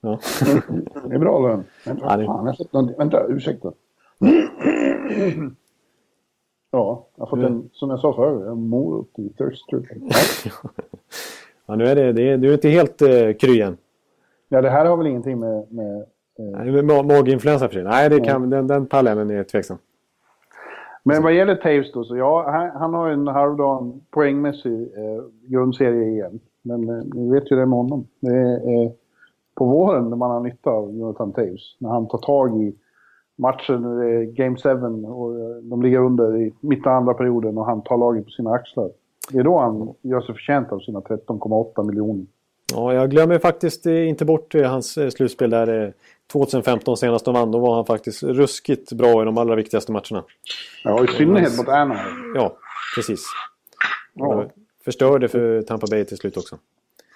[0.00, 0.18] Ja.
[1.08, 1.64] det är bra lön.
[1.86, 2.26] Vänta, ja, det...
[2.26, 2.92] fan, jag någon...
[2.98, 3.72] Vänta, ursäkta.
[6.70, 9.64] Ja, jag har fått en, som jag sa förr, en morot i Thirst
[11.66, 13.76] ja, nu är det, det är, du är inte helt uh, kry än.
[14.48, 15.72] Ja, det här har väl ingenting med...
[15.72, 16.06] med
[16.40, 16.82] uh...
[16.82, 17.84] Nej, mageinfluensa för sig.
[17.84, 19.78] Nej, det kan, den, den pallen är tveksam.
[21.08, 26.08] Men vad gäller Taves då, så ja, han, han har en halvdan poängmässig eh, grundserie
[26.08, 26.40] igen.
[26.62, 28.06] Men eh, ni vet ju det med honom.
[28.20, 28.90] Det är eh,
[29.54, 31.76] på våren när man har nytta av Jonathan Taves.
[31.78, 32.74] När han tar tag i
[33.36, 34.70] matchen, eh, Game 7,
[35.06, 38.30] och eh, de ligger under i mitten av andra perioden och han tar laget på
[38.30, 38.90] sina axlar.
[39.30, 42.26] Det är då han gör sig förtjänt av sina 13,8 miljoner.
[42.72, 45.92] Ja, jag glömmer faktiskt eh, inte bort hans slutspel där
[46.32, 47.50] 2015 senast de vann.
[47.50, 50.24] Då var han faktiskt ruskigt bra i de allra viktigaste matcherna.
[50.84, 52.34] Ja, i synnerhet mot Anaheim.
[52.34, 52.56] Ja,
[52.96, 53.24] precis.
[54.14, 54.46] Ja.
[54.84, 56.56] Förstörde för Tampa Bay till slut också.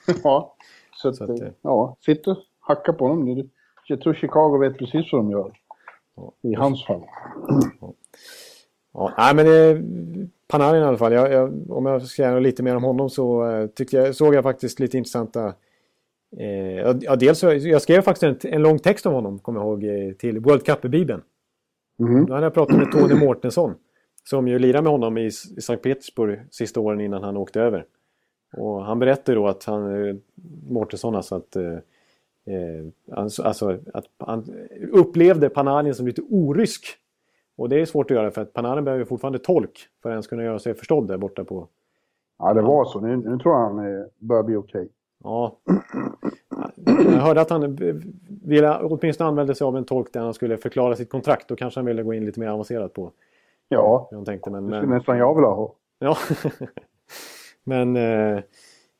[0.24, 0.54] Ja,
[0.96, 3.48] så, att, så att, ja, sitt och hacka på dem.
[3.86, 5.52] Jag tror Chicago vet precis vad de gör.
[6.42, 7.02] I hans fall.
[8.92, 9.82] Ja, nej, men det,
[10.48, 11.12] Panarin i alla fall.
[11.12, 14.42] Jag, jag, om jag ska säga lite mer om honom så tyckte jag, såg jag
[14.42, 15.54] faktiskt lite intressanta...
[16.36, 19.84] Eh, ja, dels jag skrev faktiskt en, en lång text om honom, kommer jag ihåg,
[19.84, 21.22] eh, till World Cup-bibeln.
[22.00, 22.26] Mm.
[22.26, 23.74] Då hade jag pratat med Tony Mårtensson.
[24.24, 27.84] Som ju lirade med honom i, i Sankt Petersburg sista åren innan han åkte över.
[28.56, 30.14] Och han berättade då att han, eh,
[30.68, 31.78] Mårtensson alltså, att eh,
[32.54, 34.44] Eh, alltså, alltså, att han
[34.92, 36.84] upplevde Panarin som lite orysk.
[37.56, 40.26] Och det är svårt att göra för att Panarin behöver fortfarande tolk för att ens
[40.26, 41.68] kunna göra sig förstådd där borta på...
[42.38, 43.00] Ja, det var så.
[43.00, 44.80] Nu, nu tror jag han börjar bli okej.
[44.80, 44.88] Okay.
[45.24, 45.56] Ja.
[46.84, 47.78] Jag hörde att han
[48.44, 51.48] ville, åtminstone använde sig av en tolk där han skulle förklara sitt kontrakt.
[51.48, 53.12] Då kanske han ville gå in lite mer avancerat på
[53.68, 54.50] Ja, han tänkte.
[54.50, 54.96] Men, det skulle men...
[54.96, 55.74] nästan jag vilja ha.
[55.98, 56.16] Ja.
[57.64, 57.96] men...
[57.96, 58.36] Eh,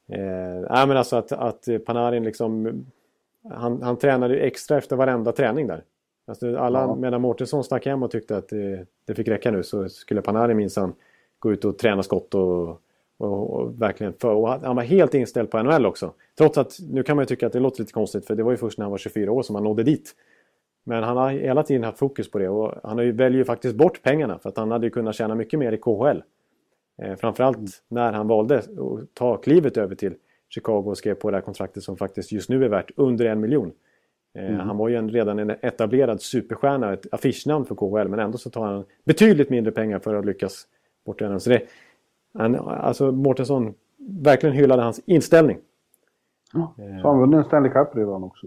[0.09, 2.85] eh, men alltså att, att Panarin liksom
[3.49, 5.85] han, han tränade extra efter varenda träning där.
[6.27, 6.95] Alltså alla, ja.
[6.95, 10.57] Medan Mårtensson stack hem och tyckte att det, det fick räcka nu så skulle Panarin
[10.57, 10.95] minsann
[11.39, 12.69] gå ut och träna skott och,
[13.19, 16.13] och, och verkligen för, och han var helt inställd på NHL också.
[16.39, 18.51] Trots att nu kan man ju tycka att det låter lite konstigt för det var
[18.51, 20.15] ju först när han var 24 år som han nådde dit.
[20.85, 24.03] Men han har hela tiden haft fokus på det och han väljer ju faktiskt bort
[24.03, 26.23] pengarna för att han hade ju kunnat tjäna mycket mer i KHL.
[27.03, 27.71] Eh, framförallt mm.
[27.89, 28.69] när han valde att
[29.15, 30.15] ta klivet över till
[30.51, 33.73] Chicago skrev på det här kontraktet som faktiskt just nu är värt under en miljon.
[34.35, 34.61] Eh, mm.
[34.61, 38.51] Han var ju en, redan en etablerad superstjärna, ett affischnamn för KHL men ändå så
[38.51, 40.67] tar han betydligt mindre pengar för att lyckas
[41.07, 41.41] bort honom.
[41.41, 41.63] Så det,
[42.35, 45.59] han, alltså Mårtensson verkligen hyllade hans inställning.
[46.53, 48.47] Ja, så han vunnit en Stanley Cup redan också?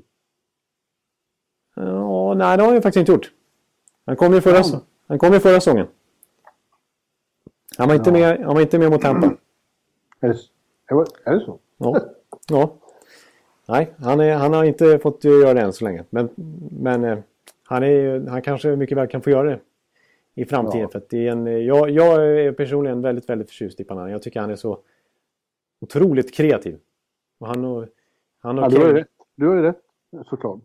[1.75, 3.31] Ja, nej det har han faktiskt inte gjort.
[4.05, 4.81] Han kom ju förra, ja.
[5.07, 5.87] han kom ju förra säsongen.
[7.77, 8.13] Han var, inte ja.
[8.13, 9.27] med, han var inte med mot Tampa.
[10.19, 11.59] Är det, är det så?
[11.83, 12.01] Ja.
[12.49, 12.73] ja.
[13.67, 16.03] Nej, han, är, han har inte fått göra det än så länge.
[16.09, 16.29] Men,
[16.71, 17.17] men eh,
[17.63, 19.59] han, är, han kanske mycket väl kan få göra det
[20.35, 20.81] i framtiden.
[20.81, 20.89] Ja.
[20.89, 24.11] För att det är en, jag, jag är personligen väldigt, väldigt förtjust i Panarin.
[24.11, 24.79] Jag tycker han är så
[25.81, 26.79] otroligt kreativ.
[27.39, 27.85] Och han, och,
[28.39, 29.07] han och ja, du har ju rätt.
[29.35, 29.81] Du har ju rätt,
[30.25, 30.59] såklart.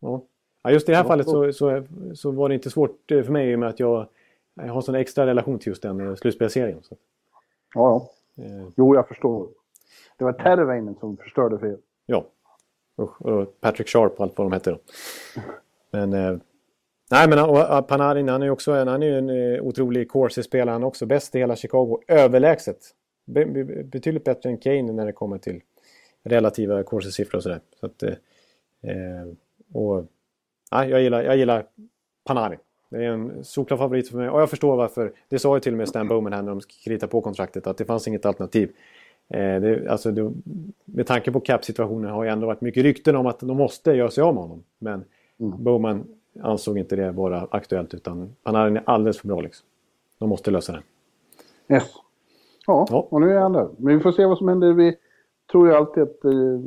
[0.00, 0.22] Ja.
[0.62, 1.82] ja, just i det här fallet så, så,
[2.14, 4.06] så var det inte svårt eh, för mig i och med att jag,
[4.54, 6.82] jag har sån extra relation till just den eh, slutspelserien.
[6.82, 6.96] Så.
[7.74, 8.44] Ja, ja.
[8.76, 9.48] Jo, jag förstår.
[10.18, 11.78] Det var Terveinen som förstörde för er.
[12.06, 12.26] Ja.
[12.96, 14.78] Och Patrick Sharp och allt vad de hette då.
[15.90, 16.12] Men...
[16.12, 16.36] Eh,
[17.10, 20.08] nej men och eh, Panarin han är ju också en, han är en eh, otrolig
[20.08, 21.06] corsi-spelare han också.
[21.06, 22.00] Bäst i hela Chicago.
[22.08, 22.78] Överlägset.
[23.24, 25.60] Be, be, betydligt bättre än Kane när det kommer till
[26.22, 27.60] relativa corsi-siffror och sådär.
[27.80, 28.10] Så att, eh,
[28.82, 29.26] eh
[29.74, 30.06] och,
[30.72, 31.66] nej, jag, gillar, jag gillar
[32.24, 32.58] Panarin.
[32.90, 35.12] Det är en solklar favorit för mig och jag förstår varför.
[35.28, 37.78] Det sa ju till och med Stan Bowman här när de kritade på kontraktet att
[37.78, 38.72] det fanns inget alternativ.
[39.32, 40.32] Eh, det, alltså det,
[40.84, 44.10] med tanke på cap-situationen har ju ändå varit mycket rykten om att de måste göra
[44.10, 44.62] sig av med honom.
[44.78, 45.04] Men
[45.38, 45.64] mm.
[45.64, 46.04] Bowman
[46.40, 49.66] ansåg inte det vara aktuellt utan Panarin är alldeles för bra liksom.
[50.18, 50.82] De måste lösa det.
[51.74, 51.92] Yes.
[52.66, 53.68] Ja, ja, och nu är han där.
[53.76, 54.72] Men vi får se vad som händer.
[54.72, 54.96] Vi
[55.52, 56.60] tror ju alltid att eh,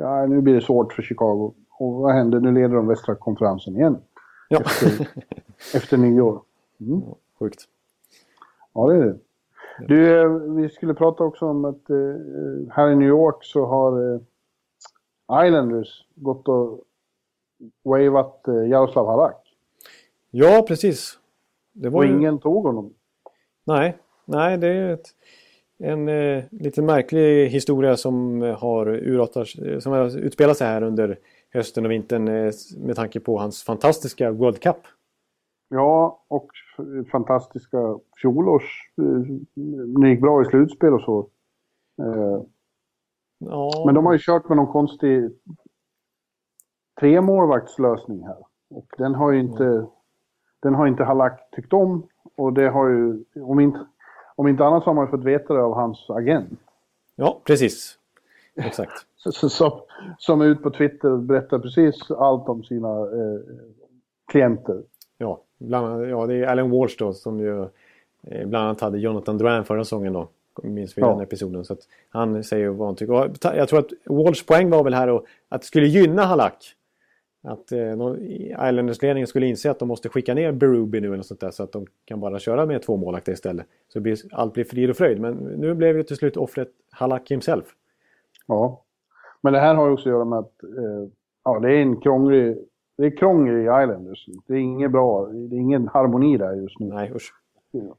[0.00, 1.54] ja, nu blir det svårt för Chicago.
[1.78, 2.40] Och vad händer?
[2.40, 3.98] Nu leder de västra konferensen igen.
[4.48, 4.60] Ja.
[4.60, 5.08] Efter,
[5.74, 6.42] efter nyår.
[6.80, 7.02] Mm.
[7.06, 7.64] Ja, sjukt.
[8.74, 9.18] Ja, det är det.
[9.78, 11.96] Du, eh, vi skulle prata också om att eh,
[12.70, 14.20] här i New York så har eh,
[15.46, 16.80] Islanders gått och
[17.84, 19.56] wavat Jaroslav Halak.
[20.30, 21.18] Ja, precis.
[21.72, 22.12] Det var och ju...
[22.12, 22.94] ingen tog honom.
[23.66, 25.08] Nej, nej det är ett,
[25.78, 29.48] en eh, lite märklig historia som har urartat,
[29.82, 31.18] som har utspelat sig här under
[31.52, 34.76] hösten och vintern eh, med tanke på hans fantastiska World Cup.
[35.68, 36.50] Ja, och
[37.12, 38.92] fantastiska fjolårs...
[40.00, 41.28] Det gick bra i slutspel och så.
[43.38, 43.84] Ja.
[43.86, 45.30] Men de har ju kört med någon konstig
[47.00, 48.44] tremålvaktslösning här.
[48.70, 49.86] Och den har ju inte, mm.
[50.60, 52.08] den har inte Halak tyckt om.
[52.36, 53.86] Och det har ju, om inte,
[54.36, 56.60] om inte annat så har man fått veta det av hans agent.
[57.16, 57.98] Ja, precis.
[58.54, 59.06] Exakt.
[59.50, 59.80] som,
[60.18, 63.40] som är ute på Twitter och berättar precis allt om sina eh,
[64.26, 64.82] klienter.
[65.18, 67.62] Ja, bland, ja, det är Alan Walsh då som ju
[68.22, 70.28] eh, bland annat hade Jonathan Duran förra säsongen då
[70.62, 71.08] minns vi ja.
[71.08, 71.64] den episoden.
[71.64, 71.76] Så
[72.08, 73.12] han säger vad han tycker.
[73.12, 76.74] Och jag tror att Walls poäng var väl här och att det skulle gynna Halak.
[77.42, 77.78] Att eh,
[78.68, 81.72] Islanders-ledningen skulle inse att de måste skicka ner Berube nu eller sånt där så att
[81.72, 83.66] de kan bara köra med två målaktiga istället.
[83.88, 85.20] Så blir, allt blir frid och fröjd.
[85.20, 87.64] Men nu blev ju till slut offret Halak himself.
[88.46, 88.84] Ja.
[89.40, 91.08] Men det här har ju också att göra med att eh,
[91.44, 92.58] ja, det är en krånglig...
[93.00, 94.28] Det är krångel i Islanders.
[94.46, 95.26] Det är inget bra.
[95.26, 96.86] Det är ingen harmoni där just nu.
[96.86, 97.32] Nej, usch.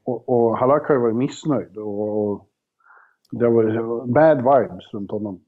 [0.04, 1.76] Och, och Halak har ju varit missnöjd.
[1.76, 2.46] Och, och
[3.30, 5.40] det var bad vibes runt honom.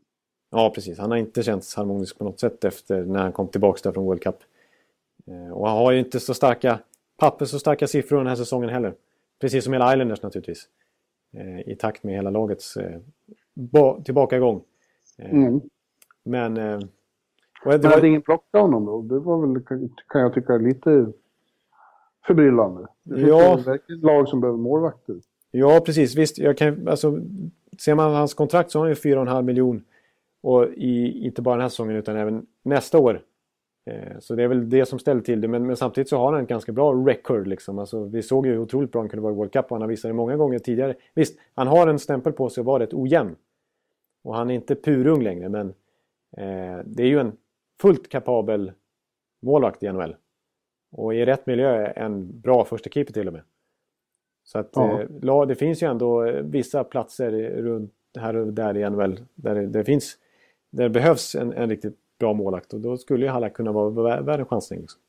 [0.50, 0.98] Ja, precis.
[0.98, 4.22] Han har inte känts harmonisk på något sätt efter när han kom tillbaka från World
[4.22, 4.36] Cup.
[5.26, 6.78] Eh, och han har ju inte så starka
[7.16, 8.94] papper, så starka siffror den här säsongen heller.
[9.40, 10.68] Precis som hela Islanders naturligtvis.
[11.36, 13.00] Eh, I takt med hela lagets eh,
[14.04, 14.62] tillbakagång.
[15.18, 15.60] Mm.
[16.24, 16.88] Men...
[17.64, 17.98] Men var...
[17.98, 19.62] att ingen plockade honom då, det var väl,
[20.08, 21.12] kan jag tycka, lite
[22.26, 22.86] förbryllande.
[23.02, 23.60] Det finns ja.
[23.66, 25.16] verkligen lag som behöver målvakter.
[25.50, 26.14] Ja, precis.
[26.14, 27.20] Visst, jag kan, alltså,
[27.78, 29.84] ser man hans kontrakt så har han ju 4,5 miljon.
[30.42, 33.20] Och i, inte bara den här säsongen utan även nästa år.
[33.86, 35.48] Eh, så det är väl det som ställer till det.
[35.48, 37.46] Men, men, samtidigt så har han en ganska bra record.
[37.46, 37.78] Liksom.
[37.78, 39.88] Alltså, vi såg ju otroligt bra han kunde vara i World Cup och han har
[39.88, 40.94] visat det många gånger tidigare.
[41.14, 43.36] Visst, han har en stämpel på sig att vara rätt ojämn.
[44.24, 45.68] Och han är inte purung längre men
[46.36, 47.32] eh, det är ju en
[47.84, 48.72] fullt kapabel
[49.42, 50.16] målvakt i NHL.
[50.92, 53.42] Och i rätt miljö en bra första keeper till och med.
[54.44, 55.02] Så att ja.
[55.22, 57.30] eh, det finns ju ändå eh, vissa platser
[57.62, 60.18] runt här och där i NHL där det, finns
[60.70, 64.20] där det behövs en, en riktigt bra målakt och då skulle ju Halla kunna vara
[64.20, 64.80] värd en chansning.
[64.80, 65.00] Liksom.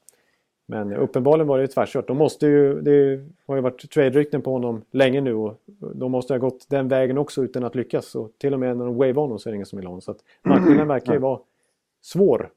[0.68, 2.08] Men uppenbarligen var det ju tvärkört.
[2.08, 5.62] De måste ju, det har ju varit trade-rykten på honom länge nu och
[5.96, 8.16] de måste ha gått den vägen också utan att lyckas.
[8.16, 9.92] Och till och med när de wave honom så är det ingen som vill ha
[9.92, 10.02] honom.
[10.02, 11.40] Så att marknaden verkar ju vara
[12.02, 12.52] svår.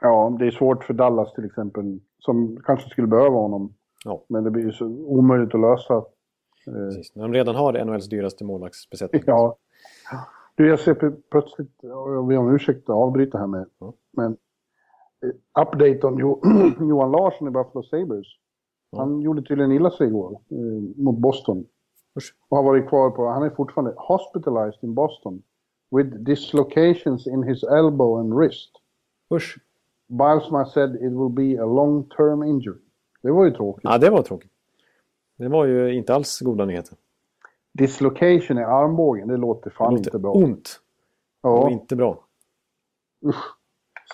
[0.00, 3.74] Ja, det är svårt för Dallas till exempel som kanske skulle behöva honom.
[4.04, 4.24] Ja.
[4.28, 6.04] Men det blir ju så omöjligt att lösa.
[6.64, 9.22] Precis, när de redan har NHLs dyraste målvaktsbesättning.
[9.26, 9.56] Ja.
[10.54, 10.94] Du, jag ser
[11.30, 13.92] plötsligt, jag ber om ursäkt att avbryta här med, ja.
[14.12, 14.36] men
[15.24, 16.18] eh, update om
[16.88, 18.26] Johan Larsson i Buffalo Sabres.
[18.90, 18.98] Ja.
[18.98, 21.66] Han gjorde tydligen illa sig igår eh, mot Boston.
[22.18, 22.34] Usch.
[22.48, 25.42] Och har varit kvar på, han är fortfarande hospitalized in Boston.
[25.96, 28.70] With dislocations in his elbow and wrist.
[29.34, 29.58] Usch.
[30.08, 32.78] Bilesma said it will be a long term injury.
[33.22, 33.84] Det var ju tråkigt.
[33.84, 34.50] Ja, det var tråkigt.
[35.36, 36.96] Det var ju inte alls goda nyheter.
[37.72, 40.32] Dislocation i armbågen, det låter fan det låter inte bra.
[40.32, 40.80] ont.
[41.42, 41.62] Ja.
[41.64, 42.24] Och inte bra.
[43.26, 43.44] Usch.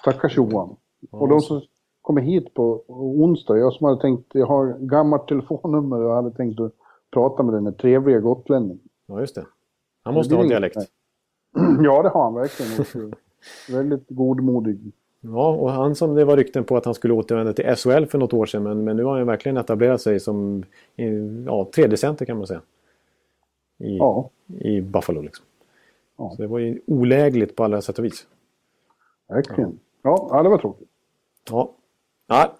[0.00, 0.76] Stackars Johan.
[1.10, 1.60] Ja, och de som
[2.02, 6.60] kommer hit på onsdag, jag som hade tänkt, jag har gammalt telefonnummer och hade tänkt
[6.60, 6.72] att
[7.10, 8.80] prata med den trevliga gotlänningen.
[9.06, 9.46] Ja, just det.
[10.02, 10.76] Han måste ha en dialekt.
[11.82, 13.12] Ja, det har han verkligen.
[13.70, 14.92] Väldigt godmodig.
[15.32, 18.18] Ja, och han som det var rykten på att han skulle återvända till SHL för
[18.18, 18.62] något år sedan.
[18.62, 20.64] Men, men nu har han verkligen etablerat sig som
[21.46, 22.60] ja, tredje center kan man säga.
[23.78, 24.30] I, ja.
[24.60, 25.44] i Buffalo liksom.
[26.18, 26.32] Ja.
[26.36, 28.26] Så det var ju olägligt på alla sätt och vis.
[29.28, 29.78] Verkligen.
[30.02, 30.88] Ja, ja det var tråkigt.
[31.50, 31.72] Ja.
[32.26, 32.54] ja.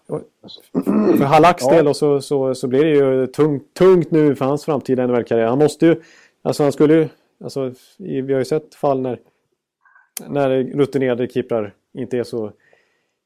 [1.19, 1.95] För Halaks del ja.
[1.95, 5.47] så, så, så blir det ju tungt, tungt nu för hans framtida NHL-karriär.
[5.47, 6.03] Han måste ju,
[6.43, 7.09] alltså han skulle ju,
[7.45, 9.21] alltså vi har ju sett fall när,
[10.29, 12.53] när rutinerade keeprar inte är så...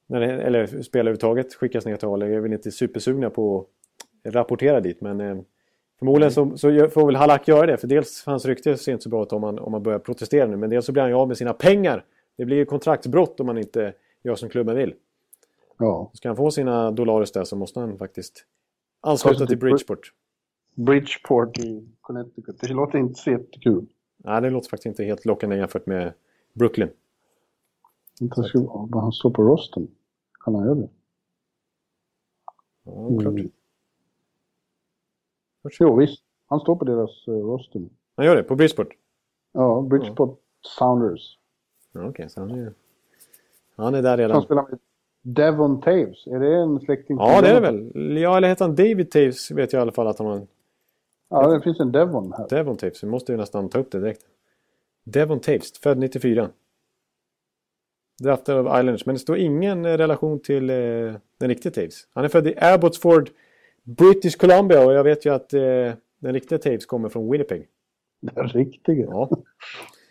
[0.06, 3.66] När det, eller spelare överhuvudtaget skickas ner till A är väl inte supersugna på
[4.24, 5.00] att rapportera dit.
[5.00, 5.38] Men eh,
[5.98, 7.76] förmodligen så, så får väl Halak göra det.
[7.76, 10.46] För dels hans rykte ser inte så bra ut om man, om man börjar protestera
[10.46, 10.56] nu.
[10.56, 12.04] Men dels så blir han ju av med sina pengar.
[12.36, 13.92] Det blir ju kontraktsbrott om man inte
[14.22, 14.94] gör som klubben vill.
[15.78, 16.10] Ja.
[16.14, 18.44] Ska han få sina dollares där så måste han faktiskt
[19.00, 20.12] ansluta till Bridgeport.
[20.74, 22.60] Bridgeport i Connecticut.
[22.60, 23.86] Det låter inte så jättekul.
[24.16, 26.12] Nej, det låter faktiskt inte helt lockande jämfört med
[26.52, 26.88] Brooklyn.
[28.20, 29.88] Inte skulle, vad han står på rosten.
[30.44, 30.88] Kan han göra det?
[32.84, 33.34] Ja, klart.
[33.34, 33.50] Mm.
[35.80, 36.22] Jo, visst.
[36.46, 37.90] Han står på deras uh, rosten.
[38.16, 38.42] Han gör det?
[38.42, 38.88] På Bridgeport?
[39.52, 40.68] Ja, Bridgeport ja.
[40.78, 41.38] Sounders.
[41.92, 42.72] Ja, Okej, okay, så han är,
[43.76, 44.34] han är där redan.
[44.34, 44.78] Han spelar med
[45.22, 47.16] Devon Taves, är det en släkting?
[47.16, 48.16] Ja, det är det väl.
[48.18, 50.46] Ja, eller heter han David Taves vet jag i alla fall att han har.
[51.28, 52.48] Ja, det finns en Devon här.
[52.48, 54.22] Devon Taves, vi måste ju nästan ta upp det direkt.
[55.04, 56.50] Devon Taves, född 94.
[58.22, 60.76] Draftad av Islanders, men det står ingen eh, relation till eh,
[61.38, 62.08] den riktiga Taves.
[62.14, 63.30] Han är född i Abbotsford,
[63.82, 65.60] British Columbia och jag vet ju att eh,
[66.18, 67.66] den riktiga Taves kommer från Winnipeg.
[68.20, 69.06] Den riktiga?
[69.06, 69.30] Ja,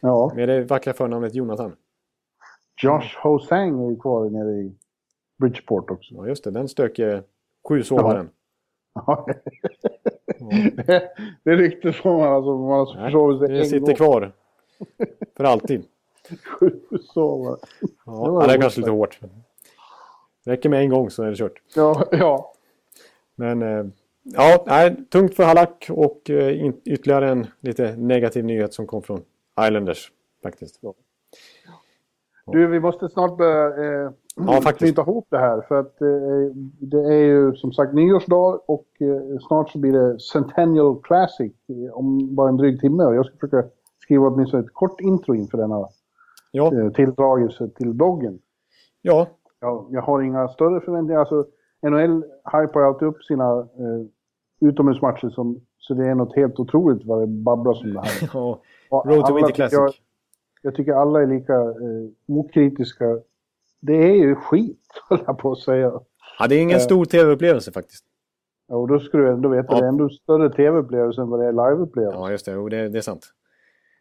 [0.02, 0.32] Ja.
[0.36, 1.76] med det vackra förnamnet Jonathan.
[2.84, 4.76] Josh Hosang är ju kvar nere i
[5.40, 6.14] Bridgeport också.
[6.16, 6.52] Ja, just det.
[6.52, 7.24] Den stökiga
[7.70, 8.30] sjusovaren.
[8.94, 9.28] Ja.
[10.76, 11.12] det,
[11.44, 13.96] det är riktigt som man alltså, man har sig det sitter gång.
[13.96, 14.32] kvar.
[15.38, 15.84] För alltid.
[16.46, 16.70] Sju.
[16.90, 17.60] Det Ja,
[18.06, 19.20] var det är kanske lite hårt.
[20.46, 21.62] Räcker med en gång så är det kört.
[21.76, 22.54] Ja, ja.
[23.36, 23.86] Men eh,
[24.24, 29.22] ja, nej, tungt för Halak och eh, ytterligare en lite negativ nyhet som kom från
[29.68, 30.12] Islanders
[30.44, 30.82] faktiskt.
[32.46, 35.62] Du, vi måste snart börja eh, Ja, knyta ihop det här.
[35.62, 40.20] För att eh, det är ju som sagt nyårsdag och eh, snart så blir det
[40.20, 41.54] Centennial Classic
[41.94, 43.04] om bara en dryg timme.
[43.04, 43.70] Och jag ska försöka
[44.00, 45.88] skriva åtminstone ett kort intro inför denna
[46.58, 48.40] Ja, eh, tilldragelse till bloggen.
[49.02, 49.28] ja,
[49.60, 51.20] Jag, jag har inga större förväntningar.
[51.20, 51.46] Alltså,
[51.82, 54.06] NHL hypar ju alltid upp sina eh,
[54.70, 58.30] utomhusmatcher som, så det är något helt otroligt vad det babblas om det här.
[58.34, 58.60] ja.
[59.06, 59.80] Road to Winter Classic.
[59.80, 59.92] Jag,
[60.62, 63.06] jag tycker alla är lika eh, okritiska.
[63.80, 65.92] Det är ju skit, höll jag på att säga.
[66.40, 66.82] Ja, det är ingen Eh.
[66.82, 68.06] stor tv-upplevelse faktiskt.
[68.68, 69.80] Ja, och då skulle du ändå veta, Ja.
[69.80, 72.18] det är ändå större tv-upplevelse än vad det är live-upplevelse.
[72.20, 72.52] Ja, just det.
[72.52, 73.34] Jo, det, det är sant.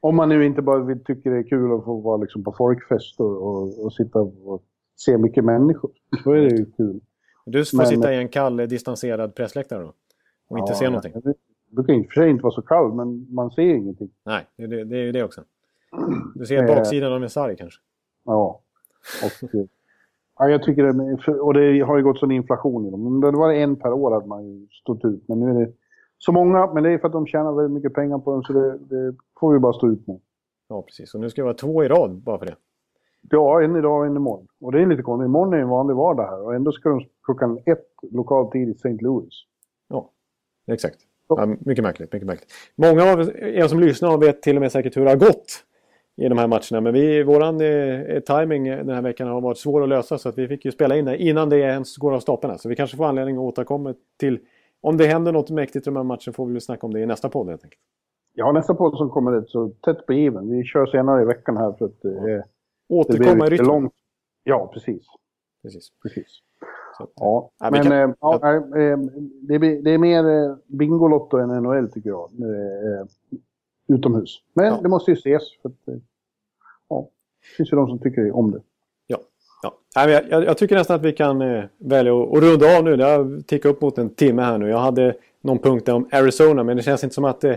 [0.00, 3.20] Om man nu inte bara tycker det är kul att få vara liksom på folkfest
[3.20, 4.62] och, och, och sitta och
[4.96, 5.90] se mycket människor.
[6.24, 7.00] Då är det ju kul.
[7.46, 9.92] Du får Men- sitta i en kall, distanserad pressläktare då.
[10.48, 11.12] Och inte Ja, se någonting.
[11.14, 11.34] Det
[11.70, 14.10] brukar i och för sig inte vara så kall, men man ser ingenting.
[14.24, 15.40] Nej, det, det, är ju det också.
[16.34, 16.66] Du ser Eh.
[16.76, 17.80] baksidan av en sarg kanske.
[18.24, 18.60] Ja.
[19.24, 19.64] Och, eh,
[20.38, 23.20] ja, jag tycker det, och det har ju gått sån inflation i dem.
[23.20, 25.28] Det var en per år hade man stått ut.
[25.28, 25.72] Men nu är det
[26.18, 28.52] så många, men det är för att de tjänar väldigt mycket pengar på dem så
[28.52, 30.20] det, det får vi bara stå ut med.
[30.68, 31.14] Ja, precis.
[31.14, 32.56] Och nu ska det vara två i rad bara för det.
[33.30, 34.46] Ja, en idag och en imorgon.
[34.60, 35.26] Och det är lite konstigt.
[35.26, 38.72] Imorgon är en vanlig vardag här och ändå ska de klockan ett lokal tid i
[38.72, 38.98] St.
[39.00, 39.34] Louis.
[39.88, 40.10] Ja,
[40.66, 40.96] exakt.
[41.28, 42.52] Ja, mycket märkligt, mycket märkligt.
[42.76, 45.64] Många av er som lyssnar vet till och med säkert hur det har gått
[46.16, 46.80] i de här matcherna.
[46.80, 50.38] Men vi, våran eh, timing den här veckan har varit svår att lösa så att
[50.38, 52.58] vi fick ju spela in det innan det ens går av staplarna.
[52.58, 54.38] Så vi kanske får anledning att återkomma till
[54.88, 57.00] om det händer något mäktigt i de här matcherna får vi väl snacka om det
[57.00, 57.82] i nästa podd helt enkelt.
[58.34, 60.50] Ja, nästa podd som kommer ut så tätt på given.
[60.50, 62.42] Vi kör senare i veckan här för att eh, det blir
[62.88, 63.72] Återkomma i lite rytm.
[63.72, 63.92] långt.
[64.44, 65.02] Ja, precis.
[65.62, 65.88] Precis.
[66.02, 66.26] precis.
[66.98, 68.98] Att, Ja, Ja, vi men kan- eh, ja, eh,
[69.48, 72.30] det, blir, det är mer eh, Bingolotto än NHL tycker jag.
[72.40, 73.06] eh,
[73.88, 74.42] utomhus.
[74.54, 74.78] Men Ja.
[74.82, 75.42] det måste ju ses.
[75.62, 75.94] För att, eh,
[76.88, 77.08] ja,
[77.40, 78.60] det finns ju de som tycker om det.
[79.62, 79.74] Ja.
[79.94, 82.96] jag, jag, jag tycker nästan att vi kan eh, välja att att runda av nu.
[82.96, 84.68] Det har tickat upp mot en timme här nu.
[84.68, 87.54] Jag hade någon punkt där om Arizona men det känns inte som att eh,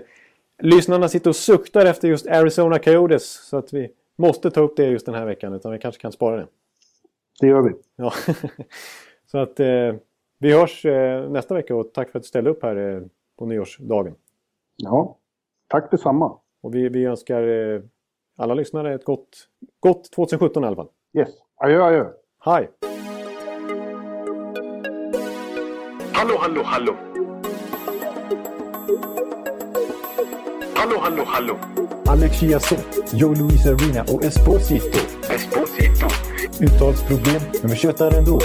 [0.62, 3.48] lyssnarna sitter och suktar efter just Arizona Coyotes.
[3.50, 6.12] Så att vi måste ta upp det just den här veckan utan vi kanske kan
[6.12, 6.48] spara det.
[7.40, 7.74] Det gör vi.
[7.96, 8.14] Ja.
[9.32, 9.96] så att eh,
[10.40, 13.02] vi hörs eh, nästa vecka och tack för att du ställde upp här eh,
[13.38, 14.16] på nyårsdagen.
[14.76, 15.18] Ja,
[15.68, 16.38] tack detsamma.
[16.62, 17.82] Och vi, vi önskar eh,
[18.38, 19.48] alla lyssnare ett gott,
[19.80, 20.90] gott 2017 i alla fall.
[21.14, 21.30] Yes,
[21.60, 22.06] adjö adjö.
[22.46, 22.70] Hej!
[26.14, 26.96] Hallå, hallå, hallå.
[30.76, 31.58] Hallå, hallå, hallå.
[32.08, 35.00] Alex Chiazot, Joe Luis Arena och Esposito.
[35.30, 36.08] Esposito.
[36.60, 38.40] Uttalsproblem, men vi tjötar ändå.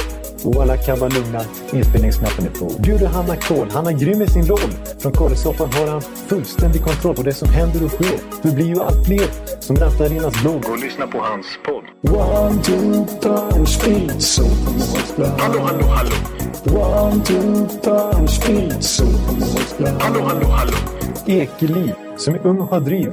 [0.44, 0.76] Och alla
[1.08, 1.40] lugna,
[1.72, 2.82] inspelningsknappen är på.
[2.82, 4.70] Bjuder Hanna Kohl, han är grym i sin roll.
[4.98, 8.18] Från Kållesoffan har han fullständig kontroll på det som händer och sker.
[8.42, 9.28] Det blir ju allt fler
[9.60, 10.64] som rattar in hans blogg.
[10.70, 11.84] Och lyssna på hans podd.
[12.14, 14.42] One, two, three, speed, so
[15.38, 16.14] Hallå, hallå, hallå.
[16.64, 19.04] One, two, three, speed, so
[20.00, 20.72] Hallå, hallå, hallå.
[21.26, 23.12] Ekeliv, som är ung och har driv.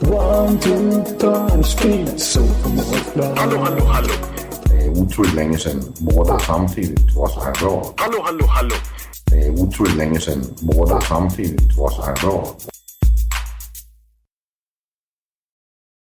[0.00, 2.40] One, two, three, speed, so
[3.36, 4.14] Hallå, hallå, hallå.
[4.64, 7.94] Det är otroligt länge sedan båda samtidigt var så här bra.
[7.96, 8.74] Hallå, hallå, hallå.
[9.24, 12.54] Det är otroligt länge sedan båda samtidigt var så här bra.